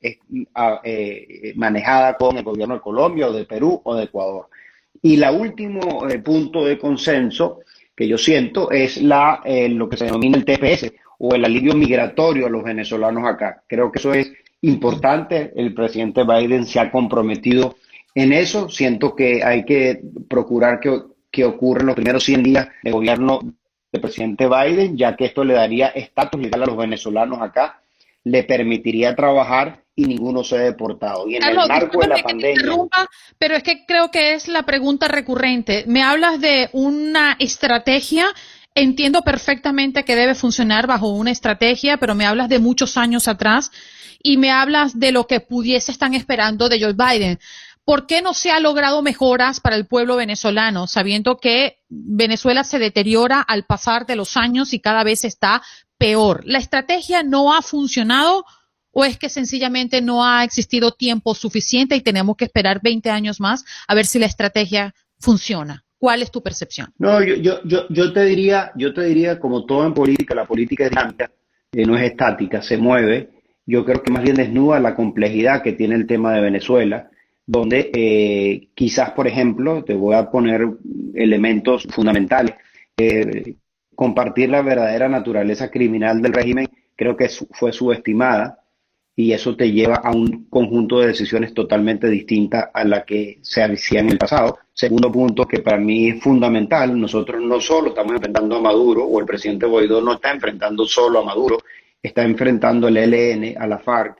[0.00, 0.16] es
[0.54, 4.48] ah, eh, manejada con el gobierno de Colombia o de Perú o de Ecuador.
[5.02, 7.60] Y el último eh, punto de consenso
[7.94, 11.74] que yo siento es la, eh, lo que se denomina el TPS o el alivio
[11.74, 13.62] migratorio a los venezolanos acá.
[13.66, 15.52] Creo que eso es importante.
[15.54, 17.76] El presidente Biden se ha comprometido
[18.14, 18.70] en eso.
[18.70, 20.98] Siento que hay que procurar que,
[21.30, 23.40] que ocurra en los primeros 100 días de gobierno
[23.92, 27.80] del presidente Biden, ya que esto le daría estatus legal a los venezolanos acá,
[28.24, 31.28] le permitiría trabajar y ninguno se ha deportado.
[31.28, 32.86] Y en el marco de la pandemia.
[33.38, 35.84] Pero es que creo que es la pregunta recurrente.
[35.86, 38.26] Me hablas de una estrategia.
[38.74, 43.72] Entiendo perfectamente que debe funcionar bajo una estrategia, pero me hablas de muchos años atrás
[44.22, 47.38] y me hablas de lo que pudiese estar esperando de Joe Biden.
[47.90, 52.78] ¿Por qué no se ha logrado mejoras para el pueblo venezolano, sabiendo que Venezuela se
[52.78, 55.60] deteriora al pasar de los años y cada vez está
[55.98, 56.42] peor?
[56.44, 58.44] ¿La estrategia no ha funcionado
[58.92, 63.40] o es que sencillamente no ha existido tiempo suficiente y tenemos que esperar 20 años
[63.40, 65.82] más a ver si la estrategia funciona?
[65.98, 66.94] ¿Cuál es tu percepción?
[66.96, 70.46] No, yo, yo, yo, yo te diría, yo te diría, como todo en política, la
[70.46, 71.32] política es dinámica,
[71.72, 73.30] eh, no es estática, se mueve.
[73.66, 77.10] Yo creo que más bien desnuda la complejidad que tiene el tema de Venezuela,
[77.50, 80.68] donde eh, quizás, por ejemplo, te voy a poner
[81.14, 82.54] elementos fundamentales.
[82.96, 83.56] Eh,
[83.96, 88.60] compartir la verdadera naturaleza criminal del régimen creo que fue subestimada
[89.16, 93.64] y eso te lleva a un conjunto de decisiones totalmente distintas a la que se
[93.64, 94.60] hacía en el pasado.
[94.72, 99.18] Segundo punto que para mí es fundamental, nosotros no solo estamos enfrentando a Maduro o
[99.18, 101.58] el presidente Guaidó no está enfrentando solo a Maduro,
[102.00, 104.19] está enfrentando el ELN, a la FARC,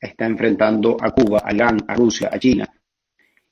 [0.00, 2.68] está enfrentando a Cuba, a Irán, a Rusia, a China.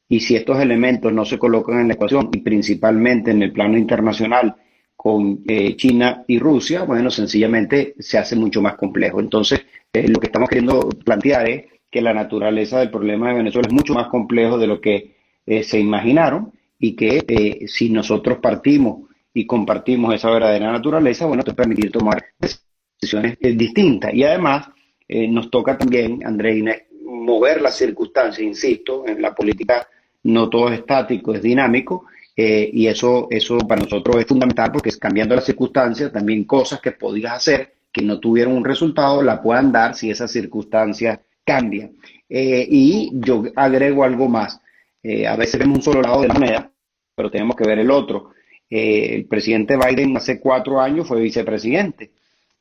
[0.08, 3.78] Y si estos elementos no se colocan en la ecuación y principalmente en el plano
[3.78, 4.54] internacional
[4.96, 9.20] con eh, China y Rusia, bueno, sencillamente se hace mucho más complejo.
[9.20, 13.68] Entonces, eh, lo que estamos queriendo plantear es que la naturaleza del problema de Venezuela
[13.68, 19.08] es mucho más complejo de lo que eh, se imaginaron y que si nosotros partimos
[19.32, 24.12] y compartimos esa verdadera naturaleza, bueno, te permitir tomar decisiones distintas.
[24.12, 24.68] Y además,
[25.08, 29.86] nos toca también, André Inés, mover las circunstancias, insisto, en la política
[30.24, 34.88] no todo es estático, es dinámico, eh, y eso, eso para nosotros es fundamental porque
[34.88, 39.40] es cambiando las circunstancias, también cosas que podías hacer que no tuvieron un resultado, la
[39.40, 41.92] puedan dar si esas circunstancias cambian.
[42.28, 44.60] Eh, y yo agrego algo más.
[45.00, 46.72] Eh, a veces vemos un solo lado de la moneda,
[47.14, 48.30] pero tenemos que ver el otro.
[48.68, 52.10] el presidente Biden hace cuatro años fue vicepresidente.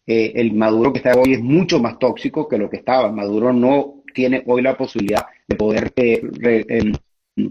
[0.05, 3.11] El Maduro que está hoy es mucho más tóxico que lo que estaba.
[3.11, 6.93] Maduro no tiene hoy la posibilidad de poder em,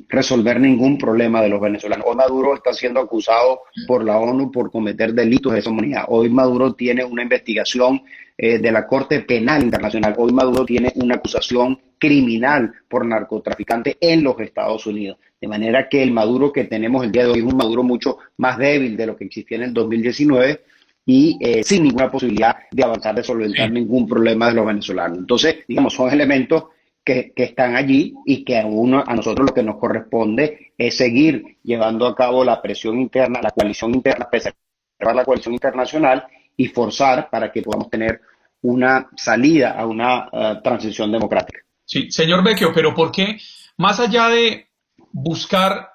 [0.08, 2.06] resolver ningún problema de los venezolanos.
[2.08, 6.04] Hoy Maduro está siendo acusado por la ONU por cometer delitos de esa humanidad.
[6.08, 8.02] Hoy Maduro tiene una investigación
[8.38, 10.14] eh, de la Corte Penal Internacional.
[10.16, 15.18] Hoy Maduro tiene una acusación criminal por narcotraficante en los Estados Unidos.
[15.40, 18.18] De manera que el Maduro que tenemos el día de hoy es un Maduro mucho
[18.36, 20.60] más débil de lo que existía en el 2019
[21.04, 25.18] y eh, sin ninguna posibilidad de avanzar, de solventar ningún problema de los venezolanos.
[25.18, 26.64] Entonces, digamos, son elementos
[27.04, 31.58] que, están allí y que a, uno, a nosotros lo que nos corresponde es seguir
[31.62, 36.24] llevando a cabo la presión interna, la coalición interna, preservar la coalición internacional
[36.56, 38.20] y forzar para que podamos tener
[38.62, 41.60] una salida a una eh, transición democrática.
[41.84, 43.38] Sí, señor Vecchio, pero ¿por qué,
[43.76, 44.68] más allá de
[45.10, 45.91] buscar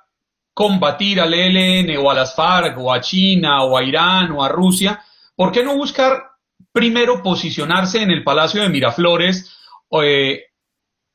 [0.58, 4.50] combatir al ELN o a las FARC o a China o a Irán o a
[4.50, 5.00] Rusia,
[5.36, 6.32] ¿por qué no buscar
[6.72, 9.56] primero posicionarse en el Palacio de Miraflores
[10.02, 10.46] eh,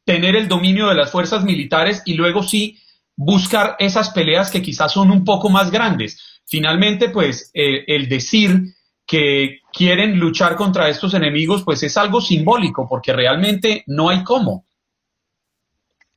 [0.05, 2.79] tener el dominio de las fuerzas militares y luego sí
[3.17, 6.41] buscar esas peleas que quizás son un poco más grandes.
[6.47, 8.63] Finalmente, pues eh, el decir
[9.05, 14.67] que quieren luchar contra estos enemigos, pues es algo simbólico, porque realmente no hay cómo.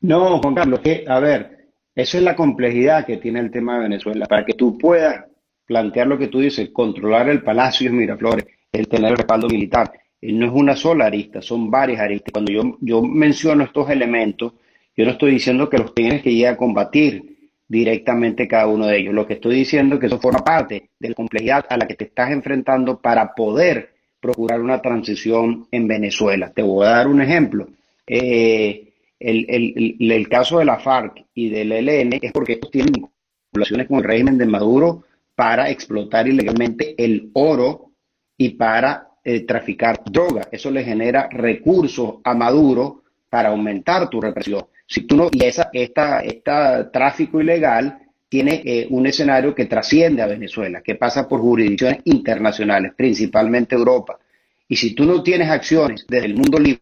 [0.02, 1.55] No, Juan Carlos, que, a ver,
[1.96, 4.26] eso es la complejidad que tiene el tema de Venezuela.
[4.26, 5.26] Para que tú puedas
[5.66, 9.92] plantear lo que tú dices, controlar el Palacio de Miraflores, el tener el respaldo militar,
[10.22, 12.32] no es una sola arista, son varias aristas.
[12.32, 14.54] Cuando yo, yo menciono estos elementos,
[14.96, 17.36] yo no estoy diciendo que los tienes que ir a combatir,
[17.68, 19.14] directamente cada uno de ellos.
[19.14, 21.96] Lo que estoy diciendo es que eso forma parte de la complejidad a la que
[21.96, 26.52] te estás enfrentando para poder procurar una transición en Venezuela.
[26.52, 27.68] Te voy a dar un ejemplo.
[28.08, 28.85] Eh,
[29.26, 34.04] el, caso de la FARC y del ELN es porque ellos tienen vinculaciones con el
[34.04, 35.04] régimen de Maduro
[35.36, 37.92] para explotar ilegalmente el oro
[38.38, 40.48] y para eh, traficar droga.
[40.52, 44.66] Eso le genera recursos a Maduro para aumentar tu represión.
[44.88, 50.22] Si tú no, y esa, esta, esta tráfico ilegal tiene eh, un escenario que trasciende
[50.22, 54.20] a Venezuela, que pasa por jurisdicciones internacionales, principalmente Europa.
[54.68, 56.82] Y si tú no tienes acciones desde el mundo libre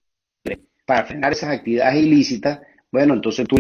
[0.86, 2.60] para frenar esas actividades ilícitas,
[2.92, 3.58] bueno, entonces tú,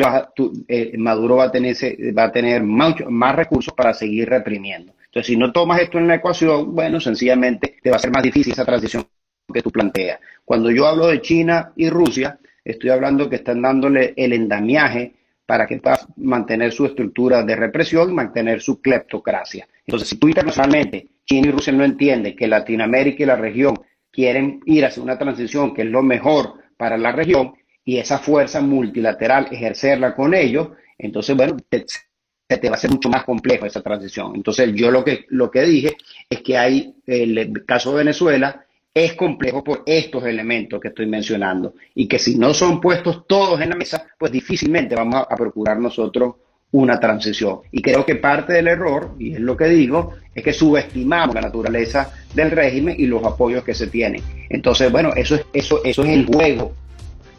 [0.67, 1.75] eh, Maduro va a tener,
[2.17, 4.93] va a tener más recursos para seguir reprimiendo.
[5.05, 8.23] Entonces, si no tomas esto en la ecuación, bueno, sencillamente te va a ser más
[8.23, 9.05] difícil esa transición
[9.51, 10.19] que tú planteas.
[10.45, 15.13] Cuando yo hablo de China y Rusia, estoy hablando que están dándole el endamiaje
[15.45, 19.67] para que pueda mantener su estructura de represión y mantener su cleptocracia.
[19.85, 23.79] Entonces, si tú internacionalmente, China y Rusia no entienden que Latinoamérica y la región
[24.11, 27.53] quieren ir hacia una transición que es lo mejor para la región
[27.85, 33.23] y esa fuerza multilateral ejercerla con ellos, entonces, bueno, te va a ser mucho más
[33.23, 34.33] complejo esa transición.
[34.35, 35.97] Entonces, yo lo que, lo que dije
[36.29, 41.73] es que hay, el caso de Venezuela es complejo por estos elementos que estoy mencionando
[41.95, 45.79] y que si no son puestos todos en la mesa, pues difícilmente vamos a, procurar
[45.79, 46.35] nosotros
[46.73, 47.59] una transición.
[47.71, 51.41] Y creo que parte del error, y es lo que digo, es que subestimamos la
[51.41, 54.21] naturaleza del régimen y los apoyos que se tienen.
[54.49, 56.73] Entonces, bueno, eso es, eso, eso es el juego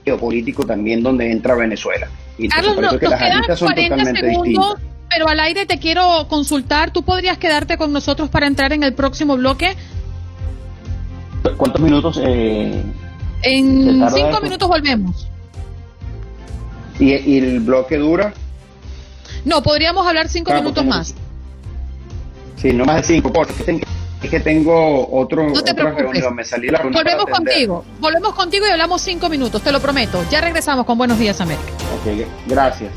[0.04, 2.08] geopolítico también donde entra Venezuela.
[2.38, 4.76] Y Carlos, por eso que las son totalmente distintas
[5.14, 6.90] pero al aire te quiero consultar.
[6.90, 9.76] ¿Tú podrías quedarte con nosotros para entrar en el próximo bloque?
[11.56, 12.20] ¿Cuántos minutos?
[12.20, 12.82] Eh,
[13.42, 15.28] en cinco minutos volvemos.
[16.98, 18.32] ¿Y, el bloque dura?
[19.44, 21.14] No, podríamos hablar cinco minutos más.
[22.56, 23.82] Sí, no más de cinco, porque
[24.22, 26.34] es que tengo otro, no te reunión.
[26.34, 30.24] Me salí la Volvemos contigo, volvemos contigo y hablamos cinco minutos, te lo prometo.
[30.30, 31.68] Ya regresamos con Buenos Días América.
[32.00, 32.90] Ok, gracias.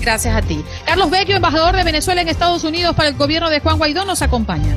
[0.00, 0.62] Gracias a ti.
[0.84, 4.20] Carlos Vecchio, embajador de Venezuela en Estados Unidos para el gobierno de Juan Guaidó, nos
[4.20, 4.76] acompaña.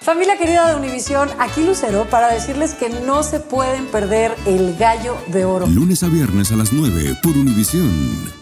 [0.00, 5.16] Familia querida de Univisión, aquí Lucero para decirles que no se pueden perder el gallo
[5.26, 5.66] de oro.
[5.66, 8.35] Lunes a viernes a las 9 por Univisión.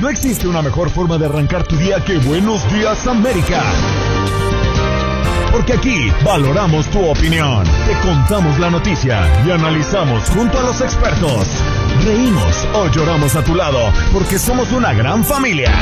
[0.00, 3.62] No existe una mejor forma de arrancar tu día que Buenos Días América.
[5.50, 11.48] Porque aquí valoramos tu opinión, te contamos la noticia y analizamos junto a los expertos.
[12.04, 15.72] Reímos o lloramos a tu lado porque somos una gran familia.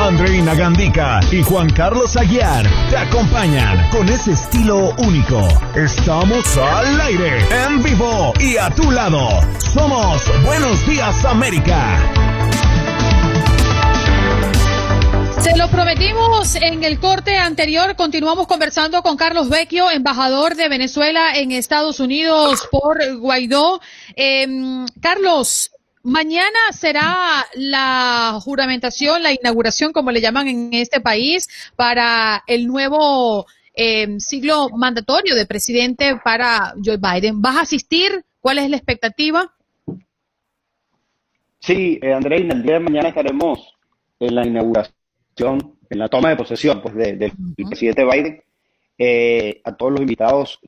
[0.00, 5.46] Andreina Gandica y Juan Carlos Aguiar te acompañan con ese estilo único.
[5.76, 9.40] Estamos al aire, en vivo y a tu lado.
[9.58, 12.00] Somos Buenos Días América.
[15.44, 17.96] Se lo prometimos en el corte anterior.
[17.96, 23.78] Continuamos conversando con Carlos Vecchio, embajador de Venezuela en Estados Unidos por Guaidó.
[24.16, 25.70] Em, Carlos,
[26.02, 33.44] mañana será la juramentación, la inauguración, como le llaman en este país, para el nuevo
[33.74, 37.42] em, siglo mandatorio de presidente para Joe Biden.
[37.42, 38.24] ¿Vas a asistir?
[38.40, 39.52] ¿Cuál es la expectativa?
[41.60, 43.74] Sí, eh, el día de mañana estaremos
[44.20, 44.93] en la inauguración
[45.36, 47.32] en la toma de posesión pues, del
[47.68, 48.42] presidente Biden,
[48.98, 50.60] eh, a todos los invitados,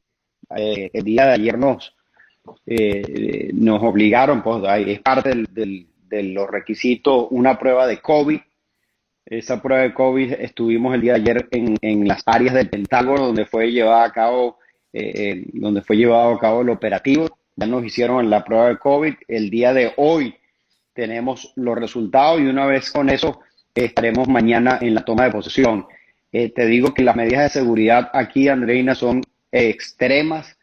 [0.57, 1.95] eh, el día de ayer nos,
[2.67, 8.41] eh, nos obligaron, pues es parte de los requisitos, una prueba de COVID.
[9.27, 13.27] Esa prueba de COVID estuvimos el día de ayer en, en las áreas del Pentágono
[13.27, 14.59] donde fue llevado a cabo,
[15.53, 17.39] donde fue llevado a cabo el operativo.
[17.57, 19.15] Ya nos hicieron la prueba de COVID.
[19.27, 20.37] El día de hoy
[20.93, 23.41] tenemos los resultados y una vez con eso
[23.85, 25.87] estaremos mañana en la toma de posesión.
[26.33, 30.59] Eh, te digo que las medidas de seguridad aquí, Andreina, son extremas.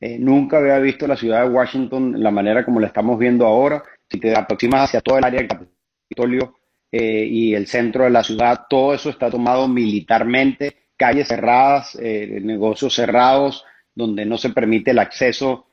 [0.00, 3.82] Eh, nunca había visto la ciudad de Washington la manera como la estamos viendo ahora.
[4.08, 6.54] Si te aproximas hacia todo el área del Capitolio
[6.92, 12.94] eh, y el centro de la ciudad, todo eso está tomado militarmente, calles cerradas, negocios
[12.94, 15.66] cerrados, donde no se permite el acceso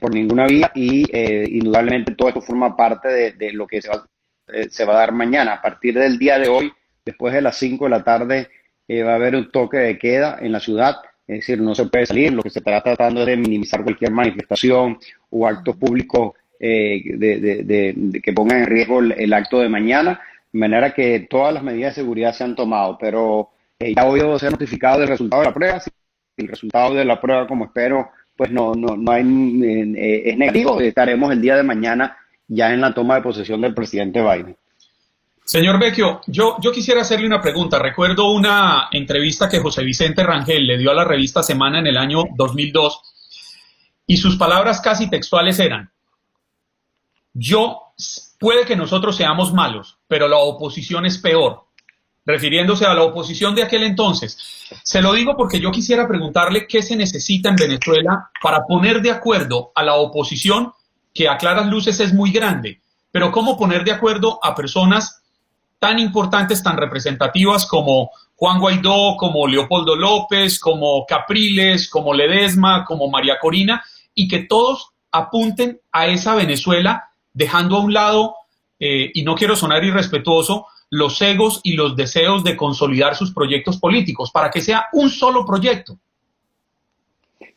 [0.00, 1.04] por ninguna vía y
[1.58, 4.06] indudablemente todo esto forma parte de, de lo que se va,
[4.48, 5.54] eh, se va a dar mañana.
[5.54, 6.72] A partir del día de hoy,
[7.04, 8.48] después de las 5 de la tarde,
[8.88, 10.96] eh, va a haber un toque de queda en la ciudad.
[11.26, 12.32] Es decir, no se puede salir.
[12.32, 14.98] Lo que se está tratando es de minimizar cualquier manifestación
[15.30, 20.20] o acto público eh, de, que ponga en riesgo el, acto de mañana.
[20.52, 22.98] De manera que todas las medidas de seguridad se han tomado.
[22.98, 25.80] Pero ya hoy debo ser notificado del resultado de la prueba.
[25.80, 25.90] Si
[26.36, 29.22] el resultado de la prueba, como espero, pues no, no, no hay,
[29.96, 30.80] es negativo.
[30.80, 32.16] Estaremos el día de mañana
[32.48, 34.56] ya en la toma de posesión del presidente Biden.
[35.44, 37.78] Señor Vecchio, yo, yo quisiera hacerle una pregunta.
[37.78, 41.96] Recuerdo una entrevista que José Vicente Rangel le dio a la revista Semana en el
[41.96, 43.00] año 2002
[44.06, 45.90] y sus palabras casi textuales eran,
[47.34, 47.94] yo,
[48.38, 51.64] puede que nosotros seamos malos, pero la oposición es peor,
[52.26, 54.36] refiriéndose a la oposición de aquel entonces.
[54.82, 59.10] Se lo digo porque yo quisiera preguntarle qué se necesita en Venezuela para poner de
[59.10, 60.72] acuerdo a la oposición,
[61.14, 65.22] que a claras luces es muy grande, pero cómo poner de acuerdo a personas
[65.78, 73.10] tan importantes, tan representativas como Juan Guaidó, como Leopoldo López, como Capriles, como Ledesma, como
[73.10, 73.84] María Corina,
[74.14, 78.36] y que todos apunten a esa Venezuela, dejando a un lado,
[78.78, 83.78] eh, y no quiero sonar irrespetuoso, los egos y los deseos de consolidar sus proyectos
[83.78, 85.98] políticos, para que sea un solo proyecto.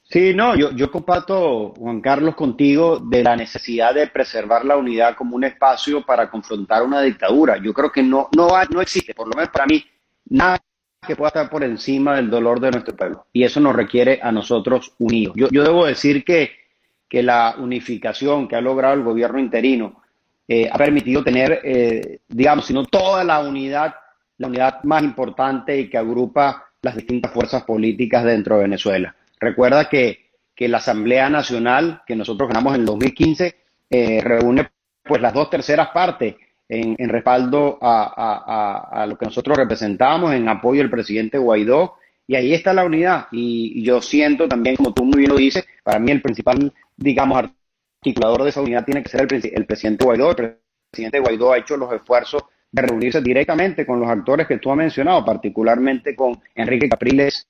[0.08, 5.16] Sí, no, yo, yo comparto, Juan Carlos, contigo de la necesidad de preservar la unidad
[5.16, 7.58] como un espacio para confrontar una dictadura.
[7.58, 9.84] Yo creo que no, no, no existe, por lo menos para mí,
[10.30, 10.60] nada
[11.06, 13.26] que pueda estar por encima del dolor de nuestro pueblo.
[13.34, 15.36] Y eso nos requiere a nosotros unidos.
[15.38, 16.52] Yo, yo debo decir que,
[17.10, 20.04] que la unificación que ha logrado el gobierno interino
[20.48, 23.96] eh, ha permitido tener, eh, digamos, sino toda la unidad,
[24.38, 29.16] la unidad más importante y que agrupa las distintas fuerzas políticas dentro de Venezuela.
[29.46, 33.56] Recuerda que, que la Asamblea Nacional, que nosotros ganamos en el 2015,
[33.92, 34.70] eh, reúne
[35.04, 36.36] pues las dos terceras partes
[36.68, 41.94] en, en respaldo a, a, a, lo que nosotros representamos, en apoyo al presidente Guaidó,
[42.26, 43.28] y ahí está la unidad.
[43.32, 47.44] Y, yo siento también, como tú muy bien lo dices, para mí el principal, digamos,
[48.00, 50.32] articulador de esa unidad tiene que ser el, el presidente Guaidó.
[50.32, 50.58] El
[50.90, 52.42] presidente Guaidó ha hecho los esfuerzos
[52.72, 57.48] de reunirse directamente con los actores que tú has mencionado, particularmente con Enrique Capriles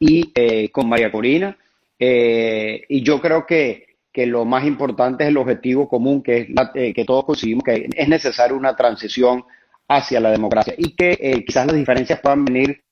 [0.00, 1.56] y eh, con María Corina.
[1.98, 6.48] Eh, y yo creo que, que lo más importante es el objetivo común, que es
[6.74, 9.44] eh, que todos conseguimos que es necesaria una transición
[9.86, 12.82] hacia la democracia y que eh, quizás las diferencias puedan venir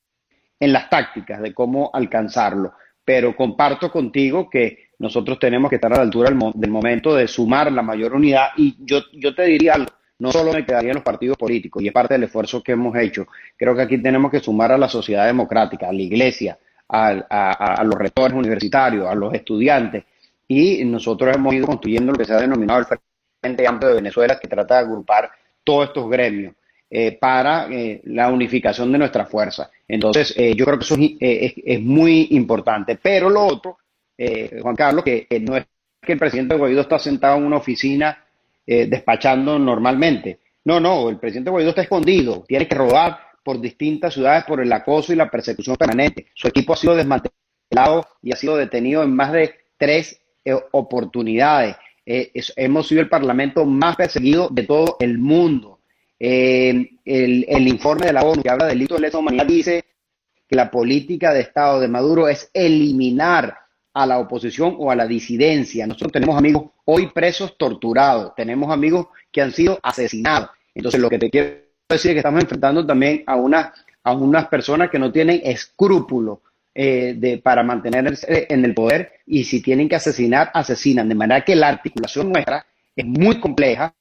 [0.60, 2.74] en las tácticas de cómo alcanzarlo.
[3.04, 7.26] Pero comparto contigo que nosotros tenemos que estar a la altura del, del momento de
[7.26, 9.76] sumar la mayor unidad y yo, yo te diría
[10.18, 12.96] no solo me quedaría en los partidos políticos y es parte del esfuerzo que hemos
[12.96, 13.26] hecho.
[13.56, 16.58] Creo que aquí tenemos que sumar a la sociedad democrática, a la iglesia,
[16.88, 20.04] a, a, los rectores universitarios, a los estudiantes,
[20.46, 22.86] y nosotros hemos ido construyendo lo que se ha denominado el
[23.40, 25.30] Frente Amplio de Venezuela, que trata de agrupar
[25.62, 26.54] todos estos gremios
[26.90, 29.70] eh, para eh, la unificación de nuestra fuerza.
[29.86, 32.98] Entonces, eh, yo creo que eso es, es, muy importante.
[33.00, 33.76] Pero lo otro,
[34.62, 35.66] Juan Carlos, que no es
[36.00, 38.24] que el presidente Guaidó está sentado en una oficina
[38.66, 40.40] despachando normalmente.
[40.64, 44.72] No, no, el presidente Guaidó está escondido, tiene que rodar por distintas ciudades por el
[44.72, 46.26] acoso y la persecución permanente.
[46.34, 51.76] Su equipo ha sido desmantelado y ha sido detenido en más de tres eh, oportunidades.
[52.04, 55.80] Eh, hemos sido el parlamento más perseguido de todo el mundo.
[56.18, 59.84] Eh, el, informe de la ONU que habla del delito de lesa humanidad dice
[60.48, 63.56] que la política de Estado de Maduro es eliminar
[63.92, 65.86] a la oposición o a la disidencia.
[65.86, 70.50] Nosotros tenemos amigos hoy presos torturados, tenemos amigos que han sido asesinados.
[70.74, 73.72] Entonces, lo que te quiero decir es que estamos enfrentando también a, una,
[74.04, 76.40] a unas personas que no tienen escrúpulos
[76.74, 81.08] eh, de, para mantenerse en el poder y si tienen que asesinar, asesinan.
[81.08, 83.94] De manera que la articulación nuestra es muy compleja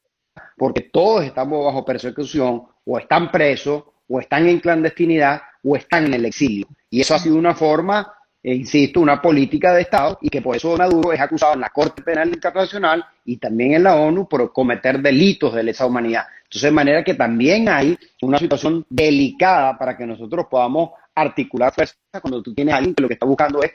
[0.57, 6.13] porque todos estamos bajo persecución o están presos o están en clandestinidad o están en
[6.15, 6.67] el exilio.
[6.89, 8.13] Y eso ha sido una forma,
[8.43, 11.69] eh, insisto, una política de Estado y que por eso Maduro es acusado en la
[11.69, 16.25] Corte Penal Internacional y también en la ONU por cometer delitos de lesa humanidad.
[16.47, 21.95] Entonces, de manera que también hay una situación delicada para que nosotros podamos articular fuerza
[22.21, 23.71] cuando tú tienes a alguien que lo que está buscando es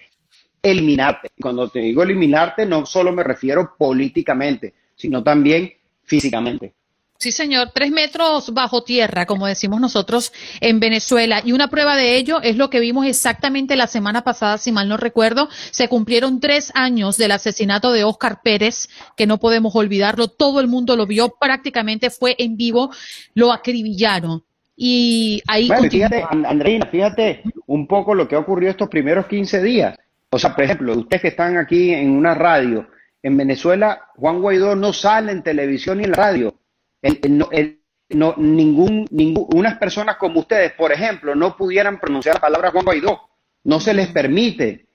[0.63, 1.29] eliminarte.
[1.39, 5.71] Cuando te digo eliminarte, no solo me refiero políticamente, sino también
[6.03, 6.75] físicamente.
[7.23, 11.41] Sí, señor, tres metros bajo tierra, como decimos nosotros en Venezuela.
[11.45, 14.89] Y una prueba de ello es lo que vimos exactamente la semana pasada, si mal
[14.89, 15.49] no recuerdo.
[15.71, 20.27] Se cumplieron tres años del asesinato de Oscar Pérez, que no podemos olvidarlo.
[20.27, 22.91] Todo el mundo lo vio, prácticamente fue en vivo.
[23.35, 24.43] Lo acribillaron.
[24.75, 25.69] Y ahí.
[25.69, 29.97] Bueno, fíjate, Andreina, fíjate un poco lo que ha ocurrido estos primeros 15 días.
[30.29, 32.89] O sea, por ejemplo, ustedes que están aquí en una radio,
[33.23, 36.57] en Venezuela, Juan Guaidó no sale en televisión ni en radio.
[37.03, 42.37] El, el, el, no, ningún, ningún, unas personas como ustedes, por ejemplo, no pudieran pronunciar
[42.37, 43.21] la palabra Juan Guaidó.
[43.65, 44.87] No se les permite.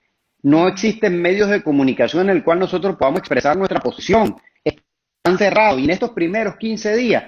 [0.42, 4.36] No existen medios de comunicación en el cual nosotros podamos expresar nuestra posición.
[4.64, 5.80] Están cerrados.
[5.80, 7.24] Y en estos primeros 15 días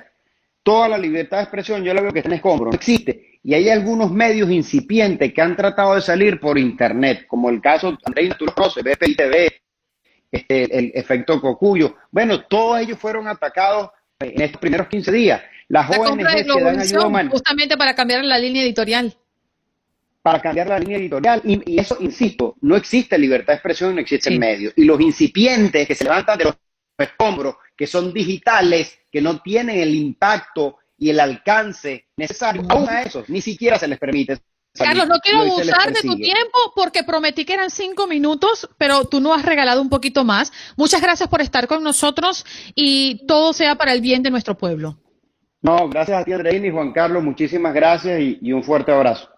[0.63, 3.39] toda la libertad de expresión yo la veo que está en escombro, no existe.
[3.41, 7.97] Y hay algunos medios incipientes que han tratado de salir por internet, como el caso,
[8.05, 9.61] Andrés, tú lo BPI TV,
[10.31, 11.95] este, el efecto cocuyo.
[12.11, 13.89] Bueno, todos ellos fueron atacados
[14.19, 15.41] en estos primeros 15 días.
[15.69, 19.13] Las la compra de ayuda justamente para cambiar la línea editorial.
[20.21, 21.41] Para cambiar la línea editorial.
[21.45, 24.71] Y, eso, insisto, no existe libertad de expresión, no existe el medio.
[24.75, 26.55] Y los incipientes que se levantan de los
[26.97, 33.03] escombros, que son digitales, que no tienen el impacto y el alcance necesario, aún a
[33.03, 34.37] esos ni siquiera se les permite
[34.73, 39.19] Carlos, no quiero abusar de tu tiempo porque prometí que eran cinco minutos, pero tú
[39.19, 40.53] no has regalado un poquito más.
[40.77, 42.45] Muchas gracias por estar con nosotros
[42.75, 44.97] y todo sea para el bien de nuestro pueblo.
[45.61, 47.23] No, gracias a ti, Andreina y Juan Carlos.
[47.23, 49.29] Muchísimas gracias y un fuerte abrazo.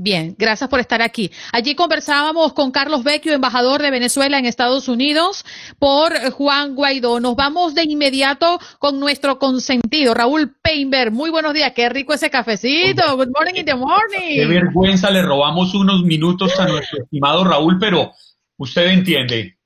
[0.00, 1.32] Bien, gracias por estar aquí.
[1.52, 5.44] Allí conversábamos con Carlos Vecchio, embajador de Venezuela en Estados Unidos,
[5.80, 7.18] por Juan Guaidó.
[7.18, 11.10] Nos vamos de inmediato con nuestro consentido, Raúl Peinberg.
[11.10, 13.16] Muy buenos días, qué rico ese cafecito.
[13.16, 14.36] Good morning in the morning.
[14.36, 18.12] Qué vergüenza, le robamos unos minutos a nuestro estimado Raúl, pero
[18.56, 19.58] usted entiende.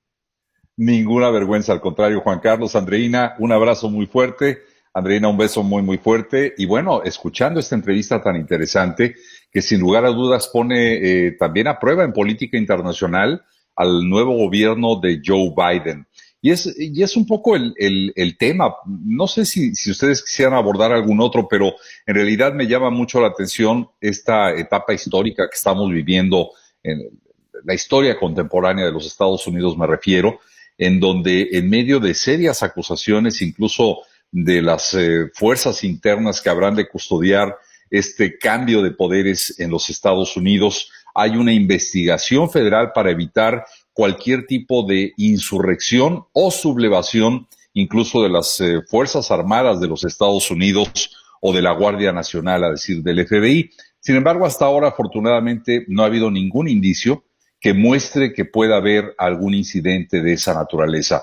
[0.78, 4.60] Ninguna vergüenza, al contrario, Juan Carlos, Andreina, un abrazo muy fuerte.
[4.94, 6.54] Andreina, un beso muy, muy fuerte.
[6.56, 9.16] Y bueno, escuchando esta entrevista tan interesante,
[9.53, 13.44] que sin lugar a dudas pone eh, también a prueba en política internacional
[13.76, 16.07] al nuevo gobierno de Joe Biden.
[16.40, 18.74] Y es, y es un poco el, el, tema.
[18.86, 21.74] No sé si, si, ustedes quisieran abordar algún otro, pero
[22.05, 26.50] en realidad me llama mucho la atención esta etapa histórica que estamos viviendo
[26.82, 27.11] en
[27.64, 30.40] la historia contemporánea de los Estados Unidos, me refiero,
[30.78, 33.98] en donde en medio de serias acusaciones, incluso
[34.32, 37.57] de las eh, fuerzas internas que habrán de custodiar
[37.93, 40.90] este cambio de poderes en los Estados Unidos.
[41.14, 48.59] Hay una investigación federal para evitar cualquier tipo de insurrección o sublevación, incluso de las
[48.62, 50.90] eh, Fuerzas Armadas de los Estados Unidos
[51.43, 53.70] o de la Guardia Nacional, a decir, del FBI.
[54.01, 57.24] Sin embargo, hasta ahora, afortunadamente, no ha habido ningún indicio
[57.61, 61.22] que muestre que pueda haber algún incidente de esa naturaleza.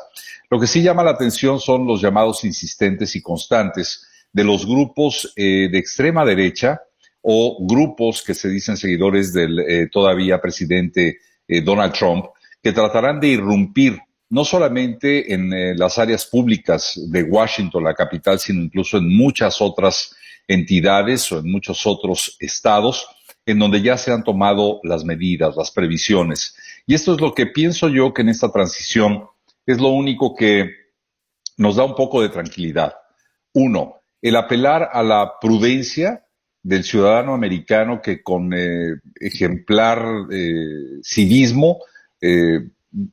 [0.52, 5.34] Lo que sí llama la atención son los llamados insistentes y constantes de los grupos
[5.36, 6.82] eh, de extrema derecha
[7.22, 12.26] o grupos que se dicen seguidores del eh, todavía presidente eh, Donald Trump,
[12.62, 14.00] que tratarán de irrumpir
[14.30, 20.16] no solamente en las áreas públicas de Washington, la capital, sino incluso en muchas otras
[20.48, 23.08] entidades o en muchos otros estados,
[23.48, 26.56] en donde ya se han tomado las medidas, las previsiones.
[26.86, 29.26] Y esto es lo que pienso yo que en esta transición
[29.66, 30.70] es lo único que
[31.58, 32.94] nos da un poco de tranquilidad.
[33.54, 36.26] Uno, el apelar a la prudencia
[36.62, 41.80] del ciudadano americano que con eh, ejemplar eh, civismo
[42.22, 42.60] eh,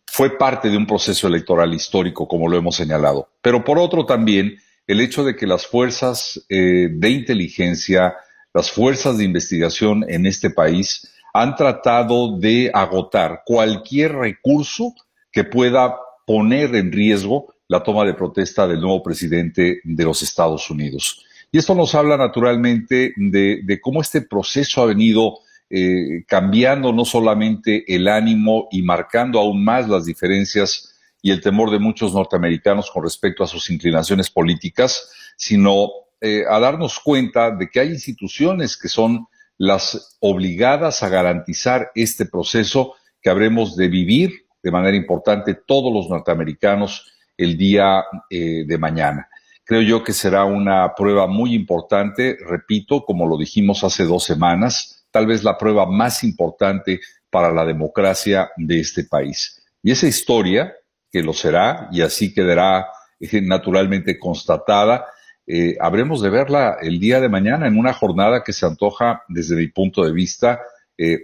[0.06, 3.28] fue parte de un proceso electoral histórico, como lo hemos señalado.
[3.42, 8.14] Pero por otro también el hecho de que las fuerzas de inteligencia,
[8.54, 14.94] las fuerzas de investigación en este país han tratado de agotar cualquier recurso
[15.32, 20.70] que pueda poner en riesgo la toma de protesta del nuevo presidente de los Estados
[20.70, 21.24] Unidos.
[21.50, 25.38] Y esto nos habla naturalmente de, cómo este proceso ha venido
[25.70, 31.70] eh, cambiando no solamente el ánimo y marcando aún más las diferencias y el temor
[31.70, 35.90] de muchos norteamericanos con respecto a sus inclinaciones políticas, sino
[36.20, 39.26] eh, a darnos cuenta de que hay instituciones que son
[39.58, 46.08] las obligadas a garantizar este proceso que habremos de vivir de manera importante todos los
[46.08, 49.28] norteamericanos el día eh, de mañana.
[49.64, 55.06] Creo yo que será una prueba muy importante, repito, como lo dijimos hace dos semanas,
[55.10, 59.62] tal vez la prueba más importante para la democracia de este país.
[59.82, 60.74] Y esa historia,
[61.10, 62.86] que lo será y así quedará
[63.18, 65.06] eh, naturalmente constatada,
[65.48, 69.56] eh, habremos de verla el día de mañana en una jornada que se antoja, desde
[69.56, 70.60] mi punto de vista,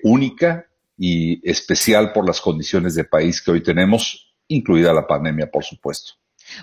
[0.02, 0.66] única
[0.98, 6.14] y especial por las condiciones de país que hoy tenemos incluida la pandemia, por supuesto.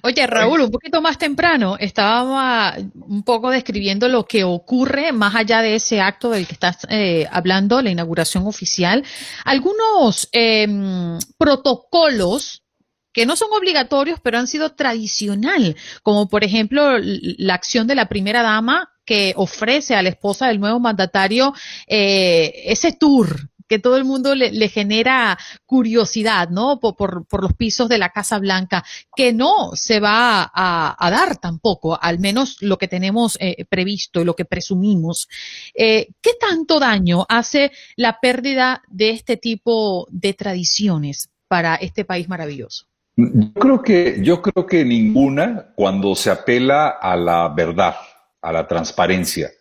[0.04, 5.62] Oye, Raúl, un poquito más temprano estaba un poco describiendo lo que ocurre más allá
[5.62, 9.04] de ese acto del que estás eh, hablando, la inauguración oficial.
[9.46, 12.64] Algunos em, protocolos
[13.12, 18.08] que no son obligatorios, pero han sido tradicional, como por ejemplo la acción de la
[18.08, 21.54] primera dama que ofrece a la esposa del nuevo mandatario
[21.88, 26.80] eh, ese tour que todo el mundo le, genera curiosidad, ¿no?
[26.80, 28.84] Por, los pisos de la Casa Blanca,
[29.16, 34.26] que no se va a, dar tampoco, al menos lo que tenemos eh, previsto y
[34.26, 35.30] lo que presumimos.
[35.76, 42.28] Eh, ¿Qué tanto daño hace la pérdida de este tipo de tradiciones para este país
[42.28, 42.86] maravilloso?
[43.16, 47.96] Yo creo que, yo creo que ninguna cuando se apela a la verdad,
[48.42, 49.52] a la transparencia.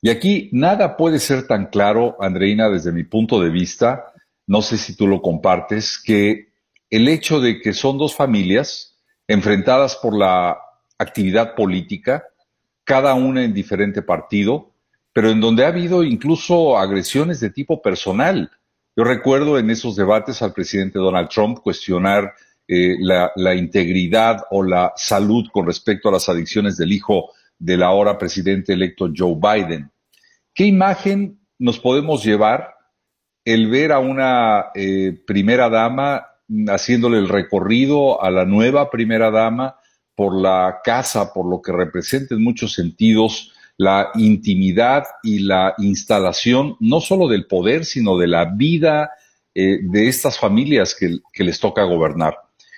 [0.00, 4.12] Y aquí nada puede ser tan claro, Andreina, desde mi punto de vista,
[4.46, 6.52] no sé si tú lo compartes, que
[6.90, 8.96] el hecho de que son dos familias
[9.26, 10.56] enfrentadas por la
[10.98, 12.24] actividad política,
[12.84, 14.72] cada una en diferente partido,
[15.12, 18.50] pero en donde ha habido incluso agresiones de tipo personal.
[18.96, 22.32] Yo recuerdo en esos debates al presidente Donald Trump cuestionar
[22.66, 27.82] eh, la, la, integridad o la salud con respecto a las adicciones del hijo del
[27.82, 29.90] ahora presidente electo Joe Biden.
[30.54, 32.74] ¿Qué imagen nos podemos llevar
[33.44, 36.26] el ver a una eh, primera dama
[36.68, 39.76] haciéndole el recorrido a la nueva primera dama
[40.14, 46.76] por la casa, por lo que representa en muchos sentidos la intimidad y la instalación
[46.80, 49.10] no solo del poder, sino de la vida
[49.54, 52.36] eh, de estas familias que, que les toca gobernar.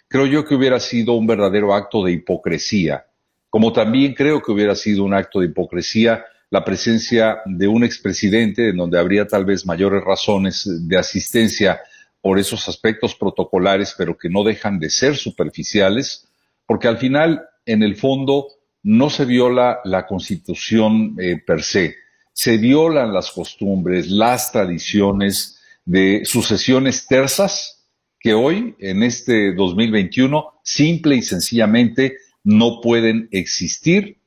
[0.08, 3.06] Creo yo que hubiera sido un verdadero acto de hipocresía,
[3.50, 8.70] como también creo que hubiera sido un acto de hipocresía la presencia de un expresidente
[8.70, 11.80] en donde habría tal vez mayores razones de asistencia
[12.20, 16.28] por esos aspectos protocolares, pero que no dejan de ser superficiales,
[16.66, 18.48] porque al final, en el fondo,
[18.82, 21.94] no se viola la constitución eh, per se,
[22.32, 27.86] se violan las costumbres, las tradiciones de sucesiones tersas
[28.18, 34.20] que hoy, en este 2021, simple y sencillamente no pueden existir,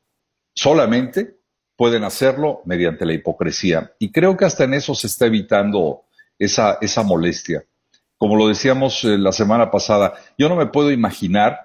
[0.56, 1.38] solamente
[1.76, 3.94] pueden hacerlo mediante la hipocresía.
[4.00, 6.04] Y creo que hasta en eso se está evitando
[6.38, 7.66] esa, esa molestia.
[8.18, 11.60] Como lo decíamos eh, la semana pasada, yo no me puedo imaginar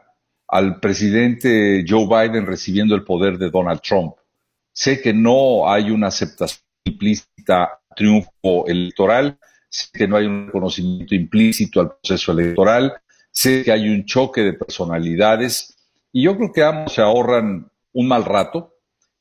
[0.49, 4.15] al presidente Joe Biden recibiendo el poder de Donald Trump.
[4.73, 9.39] Sé que no hay una aceptación implícita triunfo electoral,
[9.69, 12.95] sé que no hay un reconocimiento implícito al proceso electoral,
[13.31, 15.78] sé que hay un choque de personalidades
[16.13, 18.75] y yo creo que ambos se ahorran un mal rato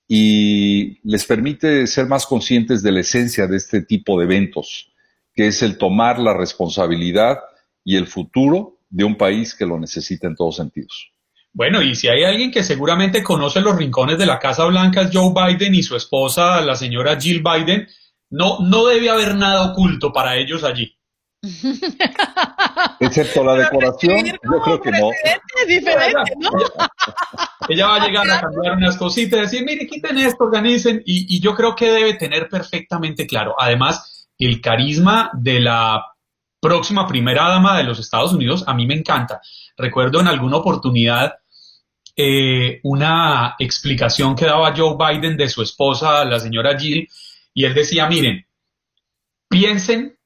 [0.07, 4.93] y les permite ser más conscientes de la esencia de este tipo de eventos,
[5.33, 7.39] que es el tomar la responsabilidad
[7.83, 11.11] y el futuro de un país que lo necesita en todos sentidos.
[11.53, 15.09] Bueno, y si hay alguien que seguramente conoce los rincones de la Casa Blanca es
[15.11, 17.88] Joe Biden y su esposa, la señora Jill Biden,
[18.29, 20.96] no, no debe haber nada oculto para ellos allí.
[22.99, 25.11] Excepto la decoración, yo creo que no.
[25.11, 26.49] Es diferente, ¿no?
[27.69, 31.39] Ella va a llegar a cambiar unas cositas, decir, mire, quiten esto, organicen, y, y
[31.39, 33.55] yo creo que debe tener perfectamente claro.
[33.57, 36.03] Además, el carisma de la
[36.59, 39.41] próxima primera dama de los Estados Unidos a mí me encanta.
[39.77, 41.35] Recuerdo en alguna oportunidad
[42.15, 47.07] eh, una explicación que daba Joe Biden de su esposa, la señora Jill,
[47.53, 48.45] y él decía, miren,
[49.47, 50.16] piensen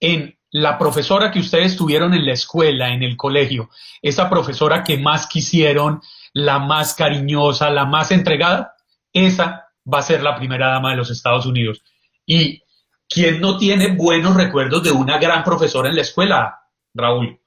[0.00, 3.70] en la profesora que ustedes tuvieron en la escuela, en el colegio,
[4.00, 6.00] esa profesora que más quisieron,
[6.32, 8.74] la más cariñosa, la más entregada,
[9.12, 11.82] esa va a ser la primera dama de los Estados Unidos.
[12.24, 12.62] Y
[13.08, 16.60] ¿quién no tiene buenos recuerdos de una gran profesora en la escuela,
[16.94, 17.38] Raúl?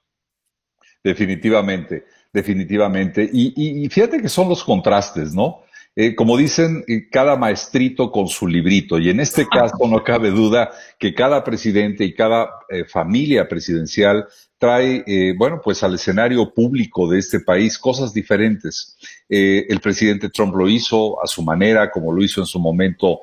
[1.04, 3.30] Definitivamente definitivamente.
[3.32, 5.64] Y, fíjate que son los contrastes, ¿no?
[5.94, 8.98] Eh, como dicen, eh, cada maestrito con su librito.
[8.98, 14.26] Y en este caso no cabe duda que cada presidente y cada eh, familia presidencial
[14.58, 15.04] trae,
[15.40, 18.96] bueno, pues al escenario público de este país cosas diferentes.
[19.28, 23.22] el presidente Trump lo hizo a su manera, como lo hizo en su momento,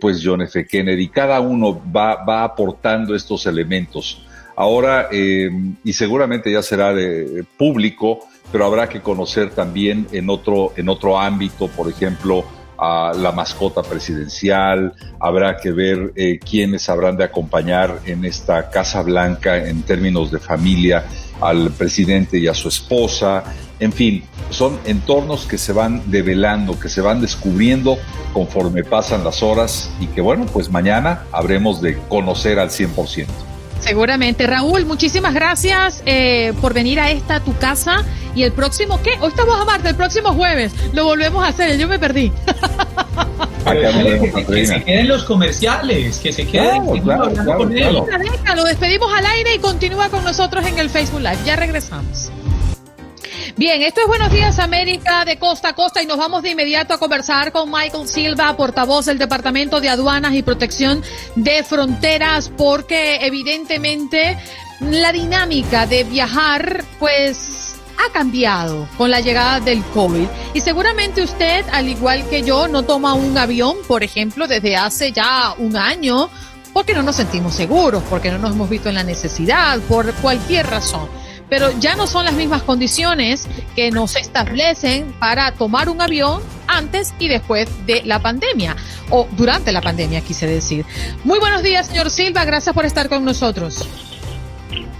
[0.00, 0.66] pues John F.
[0.66, 1.06] Kennedy.
[1.06, 4.26] Cada uno va, va aportando estos elementos.
[4.56, 10.88] Ahora, y seguramente ya será de, público, pero habrá que conocer también en otro, en
[10.88, 12.44] otro ámbito, por ejemplo,
[12.78, 19.02] a la mascota presidencial, habrá que ver eh, quiénes habrán de acompañar en esta Casa
[19.02, 21.04] Blanca en términos de familia
[21.42, 23.44] al presidente y a su esposa,
[23.80, 27.98] en fin, son entornos que se van develando, que se van descubriendo
[28.32, 33.49] conforme pasan las horas y que bueno, pues mañana habremos de conocer al 100%.
[33.80, 34.46] Seguramente.
[34.46, 38.04] Raúl, muchísimas gracias eh, por venir a esta tu casa.
[38.34, 39.10] Y el próximo, ¿qué?
[39.20, 41.76] Hoy estamos a martes, el próximo jueves lo volvemos a hacer.
[41.78, 42.32] Yo me perdí.
[43.64, 46.86] que, se queden los comerciales, que se queden.
[48.54, 51.38] Lo despedimos al aire y continúa con nosotros en el Facebook Live.
[51.44, 52.30] Ya regresamos.
[53.56, 56.94] Bien, esto es Buenos Días América de costa a costa y nos vamos de inmediato
[56.94, 61.02] a conversar con Michael Silva, portavoz del Departamento de Aduanas y Protección
[61.34, 64.38] de Fronteras, porque evidentemente
[64.80, 70.26] la dinámica de viajar, pues ha cambiado con la llegada del COVID.
[70.54, 75.12] Y seguramente usted, al igual que yo, no toma un avión, por ejemplo, desde hace
[75.12, 76.30] ya un año,
[76.72, 80.68] porque no nos sentimos seguros, porque no nos hemos visto en la necesidad, por cualquier
[80.68, 81.19] razón
[81.50, 87.12] pero ya no son las mismas condiciones que nos establecen para tomar un avión antes
[87.18, 88.76] y después de la pandemia,
[89.10, 90.86] o durante la pandemia, quise decir.
[91.24, 93.86] Muy buenos días, señor Silva, gracias por estar con nosotros.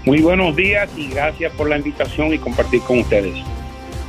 [0.05, 3.35] Muy buenos días y gracias por la invitación y compartir con ustedes.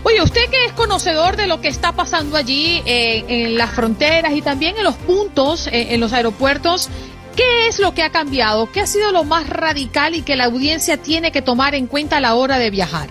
[0.04, 4.32] Oye, usted que es conocedor de lo que está pasando allí eh, en las fronteras
[4.32, 6.90] y también en los puntos, eh, en los aeropuertos,
[7.36, 8.70] ¿qué es lo que ha cambiado?
[8.72, 12.18] ¿Qué ha sido lo más radical y que la audiencia tiene que tomar en cuenta
[12.18, 13.08] a la hora de viajar?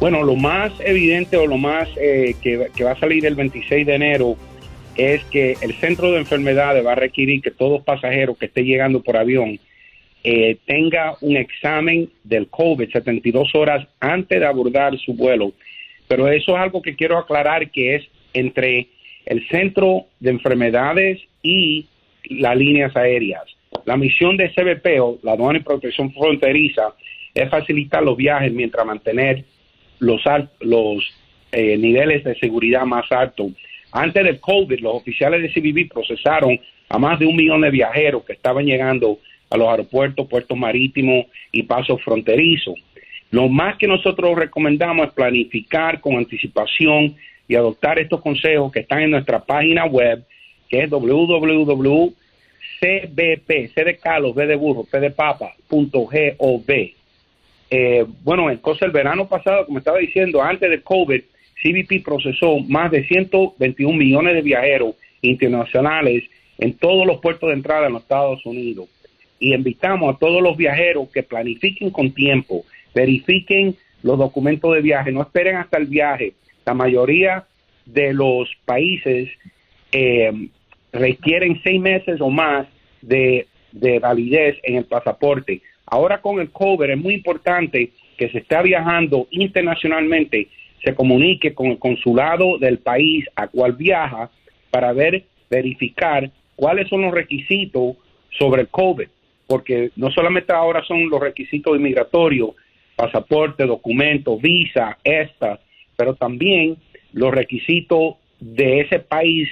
[0.00, 3.94] Bueno, lo más evidente o lo más eh, que, va a salir el 26 de
[3.94, 4.36] enero
[4.96, 9.02] es que el centro de enfermedades va a requerir que todo pasajero que esté llegando
[9.02, 9.58] por avión
[10.24, 15.52] eh, tenga un examen del COVID 72 horas antes de abordar su vuelo.
[16.06, 18.88] Pero eso es algo que quiero aclarar que es entre
[19.26, 21.86] el centro de enfermedades y
[22.30, 23.44] las líneas aéreas.
[23.84, 26.94] La misión de CBP o la aduana y protección fronteriza
[27.34, 29.44] es facilitar los viajes mientras mantener
[29.98, 30.22] los,
[30.60, 31.04] los
[31.52, 33.52] eh, niveles de seguridad más altos
[33.92, 36.58] antes del COVID, los oficiales de CBP procesaron
[36.88, 39.18] a más de un millón de viajeros que estaban llegando
[39.50, 42.74] a los aeropuertos, puertos marítimos y pasos fronterizos.
[43.30, 47.16] Lo más que nosotros recomendamos es planificar con anticipación
[47.46, 50.24] y adoptar estos consejos que están en nuestra página web,
[50.68, 50.90] que es
[52.80, 56.08] www.cbp, c de Carlos, b de burro, p de papa, punto
[57.70, 61.20] eh, bueno, en cosa el verano pasado, como estaba diciendo, antes del COVID,
[61.62, 66.24] CBP procesó más de 121 millones de viajeros internacionales
[66.56, 68.88] en todos los puertos de entrada en los Estados Unidos.
[69.38, 75.12] Y invitamos a todos los viajeros que planifiquen con tiempo, verifiquen los documentos de viaje,
[75.12, 76.32] no esperen hasta el viaje.
[76.64, 77.44] La mayoría
[77.84, 79.28] de los países
[79.92, 80.48] eh,
[80.92, 82.66] requieren seis meses o más
[83.02, 85.62] de, de validez en el pasaporte.
[85.86, 90.48] Ahora con el COVID es muy importante que se esté viajando internacionalmente
[90.82, 94.30] se comunique con el consulado del país a cual viaja
[94.70, 97.96] para ver, verificar cuáles son los requisitos
[98.38, 99.08] sobre el COVID,
[99.46, 102.50] porque no solamente ahora son los requisitos inmigratorios,
[102.94, 105.60] pasaporte, documento, visa, esta,
[105.96, 106.76] pero también
[107.12, 109.48] los requisitos de ese país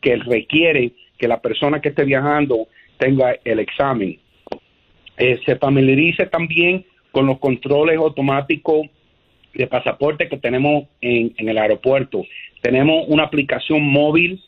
[0.00, 2.68] que requiere que la persona que esté viajando
[2.98, 4.18] tenga el examen.
[5.16, 8.86] Eh, se familiarice también con los controles automáticos
[9.54, 12.24] de pasaporte que tenemos en, el aeropuerto.
[12.60, 14.40] Tenemos una aplicación móvil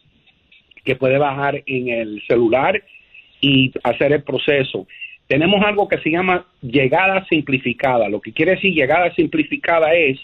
[0.85, 2.83] que puede bajar en el celular
[3.41, 4.87] y hacer el proceso.
[5.27, 8.09] Tenemos algo que se llama llegada simplificada.
[8.09, 10.19] Lo que quiere decir llegada simplificada es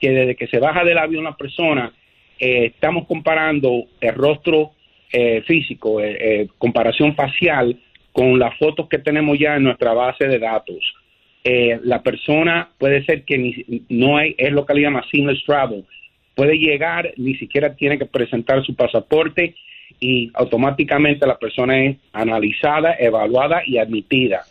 [0.00, 1.92] que desde que se baja del avión la persona,
[2.38, 4.72] eh, estamos comparando el rostro
[5.12, 7.78] eh, físico, eh, comparación facial,
[8.12, 10.78] con las fotos que tenemos ya en nuestra base de datos.
[11.44, 15.84] Eh, la persona puede ser que no hay, es lo que le llama seamless travel,
[16.34, 19.54] puede llegar, ni siquiera tiene que presentar su pasaporte
[20.00, 24.44] y automáticamente la persona es analizada, evaluada y admitida.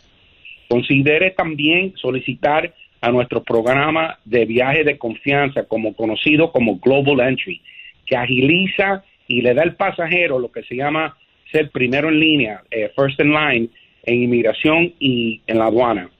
[0.68, 7.60] Considere también solicitar a nuestro programa de viaje de confianza, como conocido como Global Entry,
[8.06, 11.16] que agiliza y le da al pasajero lo que se llama
[11.50, 13.68] ser primero en línea, eh, first in line,
[14.04, 16.10] en inmigración y en la aduana.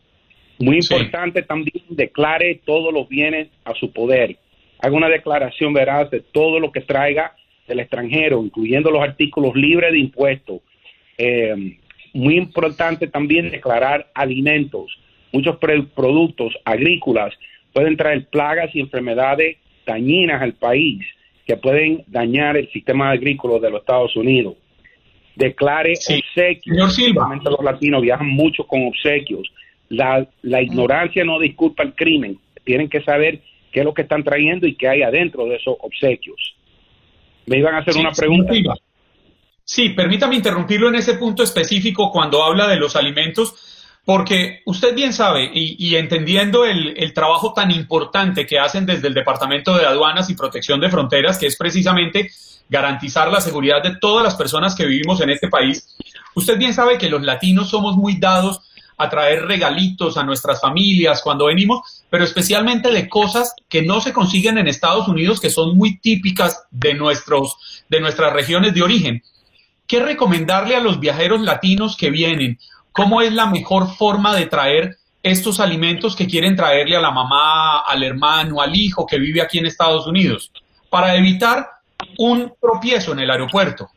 [0.59, 4.37] Muy importante también declare todos los bienes a su poder.
[4.81, 7.35] Haga una declaración veraz de todo lo que traiga
[7.67, 10.61] del extranjero, incluyendo los artículos libres de impuestos.
[11.19, 11.77] Eh,
[12.15, 14.99] muy importante también declarar alimentos.
[15.33, 17.35] Muchos productos agrícolas
[17.73, 21.05] pueden traer plagas y enfermedades dañinas al país
[21.47, 24.55] que pueden dañar el sistema agrícola de los Estados Unidos.
[25.37, 26.95] Declare obsequios.
[26.95, 29.51] Señor Los latinos viajan mucho con obsequios
[29.89, 32.39] la, la ignorancia no disculpa el crimen.
[32.65, 33.41] Tienen que saber
[33.73, 36.57] qué es lo que están trayendo y qué hay adentro de esos obsequios.
[37.47, 38.53] ¿Me iban a hacer una pregunta?
[39.65, 43.66] Sí, permítame interrumpirlo en ese punto específico cuando habla de los alimentos,
[44.07, 49.15] porque usted bien sabe, y, entendiendo el, el, trabajo tan importante que hacen desde el
[49.15, 52.31] Departamento de Aduanas y Protección de Fronteras, que es precisamente
[52.69, 55.97] garantizar la seguridad de todas las personas que vivimos en este país,
[56.37, 58.61] usted bien sabe que los latinos somos muy dados
[58.97, 64.13] a traer regalitos a nuestras familias cuando venimos, pero especialmente de cosas que no se
[64.13, 69.23] consiguen en Estados Unidos, que son muy típicas de, nuestros, de nuestras regiones de origen.
[69.89, 72.61] ¿Qué recomendarle a los viajeros latinos que vienen?
[72.97, 77.81] ¿Cómo es la mejor forma de traer estos alimentos que quieren traerle a la mamá,
[77.81, 80.51] al hermano, al hijo que vive aquí en Estados Unidos?
[80.89, 81.67] Para evitar
[82.19, 83.89] un tropiezo en el aeropuerto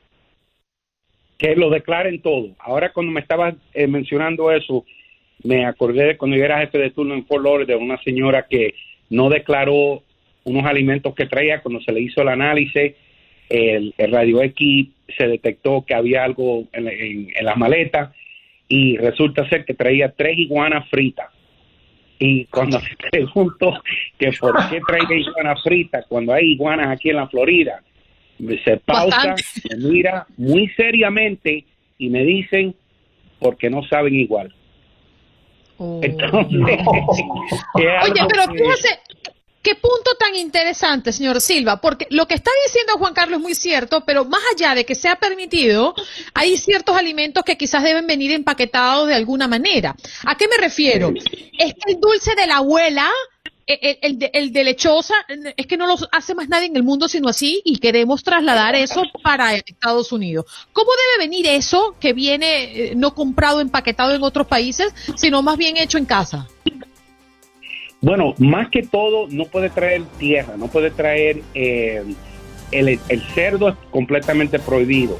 [1.37, 2.49] que lo declaren todo.
[2.59, 4.83] Ahora cuando me estabas eh, mencionando eso,
[5.43, 8.45] me acordé de cuando yo era jefe de turno en Fort Lauderdale de una señora
[8.49, 8.75] que
[9.09, 10.03] no declaró
[10.43, 12.93] unos alimentos que traía cuando se le hizo el análisis,
[13.47, 18.13] el, radio X se detectó que había algo en, las maletas
[18.69, 21.27] y resulta ser que traía tres iguanas fritas.
[22.19, 23.81] Y cuando me pregunto
[24.17, 27.81] que por qué traigo iguana frita cuando hay iguanas aquí en la Florida,
[28.63, 29.35] se pausa,
[29.69, 31.65] me mira muy seriamente
[31.97, 32.75] y me dicen
[33.39, 34.53] porque no saben igual.
[35.77, 35.99] Oh.
[36.03, 36.51] Entonces,
[37.73, 38.99] Oye, pero fíjese,
[39.61, 43.55] Qué punto tan interesante, señor Silva, porque lo que está diciendo Juan Carlos es muy
[43.55, 45.93] cierto, pero más allá de que sea permitido,
[46.33, 49.97] hay ciertos alimentos que quizás deben venir empaquetados de alguna manera.
[50.25, 51.11] ¿A qué me refiero?
[51.57, 53.09] Es que el dulce de la abuela,
[53.67, 55.15] e, el, de, lechosa,
[55.57, 58.75] es que no lo hace más nadie en el mundo sino así y queremos trasladar
[58.75, 60.45] eso para Estados Unidos.
[60.71, 65.57] ¿Cómo debe venir eso que viene eh, no comprado, empaquetado en otros países, sino más
[65.57, 66.47] bien hecho en casa?
[68.01, 72.03] Bueno, más que todo, no puede traer tierra, no puede traer eh,
[72.71, 72.99] el,
[73.33, 75.17] cerdo es completamente prohibido.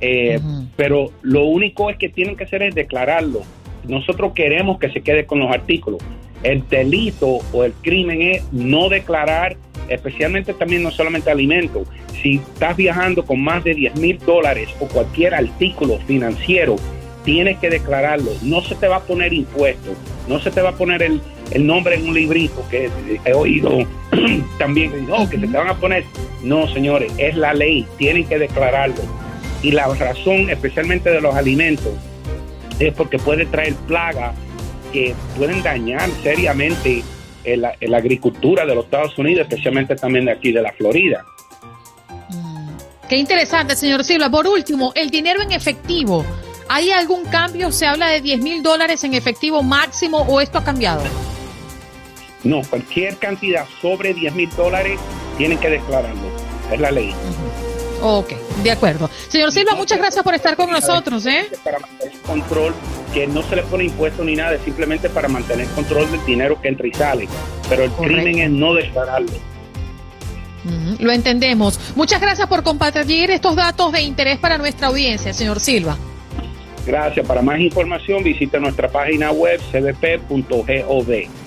[0.00, 0.40] Eh,
[0.76, 3.42] pero lo único es que tienen que hacer es declararlo.
[3.86, 6.02] Nosotros queremos que se quede con los artículos.
[6.42, 9.56] El delito o el crimen es no declarar,
[9.88, 11.88] especialmente también no solamente alimentos.
[12.22, 16.76] Si estás viajando con más de 10 mil dólares o cualquier artículo financiero,
[17.24, 18.32] tienes que declararlo.
[18.42, 19.92] No se te va a poner impuesto,
[20.28, 21.20] no se te va a poner el,
[21.50, 22.90] el nombre en un librito que
[23.24, 23.86] he oído
[24.58, 26.04] también que, oh, que se te van a poner.
[26.42, 29.02] No, señores, es la ley, tienen que declararlo.
[29.62, 31.92] Y la razón, especialmente de los alimentos,
[32.78, 34.34] es porque puede traer plagas
[34.92, 37.02] que pueden dañar seriamente
[37.44, 41.24] la agricultura de los Estados Unidos, especialmente también de aquí de la Florida.
[42.30, 42.68] Mm,
[43.08, 44.28] qué interesante, señor Silva.
[44.30, 46.24] Por último, el dinero en efectivo.
[46.68, 47.70] ¿Hay algún cambio?
[47.70, 51.02] ¿Se habla de 10 mil dólares en efectivo máximo o esto ha cambiado?
[52.44, 54.98] No, cualquier cantidad sobre 10 mil dólares
[55.38, 56.28] tienen que declararlo.
[56.72, 57.14] Es la ley.
[58.02, 58.32] Ok,
[58.62, 59.10] de acuerdo.
[59.28, 61.24] Señor Silva, muchas gracias por estar con nosotros.
[61.26, 61.46] ¿eh?
[61.64, 62.74] Para mantener control,
[63.12, 66.60] que no se le pone impuesto ni nada, es simplemente para mantener control del dinero
[66.60, 67.28] que entra y sale.
[67.68, 69.32] Pero el crimen es no declararlo.
[70.98, 71.80] lo entendemos.
[71.94, 75.96] Muchas gracias por compartir estos datos de interés para nuestra audiencia, señor Silva.
[76.86, 77.26] Gracias.
[77.26, 81.45] Para más información visite nuestra página web cbp.gov.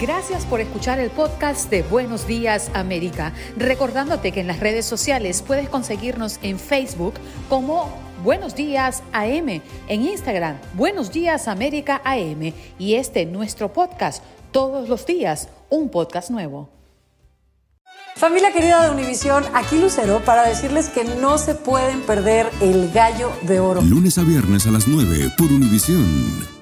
[0.00, 3.32] Gracias por escuchar el podcast de Buenos Días América.
[3.56, 7.14] Recordándote que en las redes sociales puedes conseguirnos en Facebook
[7.48, 14.88] como Buenos Días AM, en Instagram Buenos Días América AM y este nuestro podcast todos
[14.88, 16.70] los días, un podcast nuevo.
[18.16, 23.30] Familia querida de Univisión, aquí Lucero para decirles que no se pueden perder el gallo
[23.42, 23.80] de oro.
[23.80, 26.53] Lunes a viernes a las 9 por Univisión.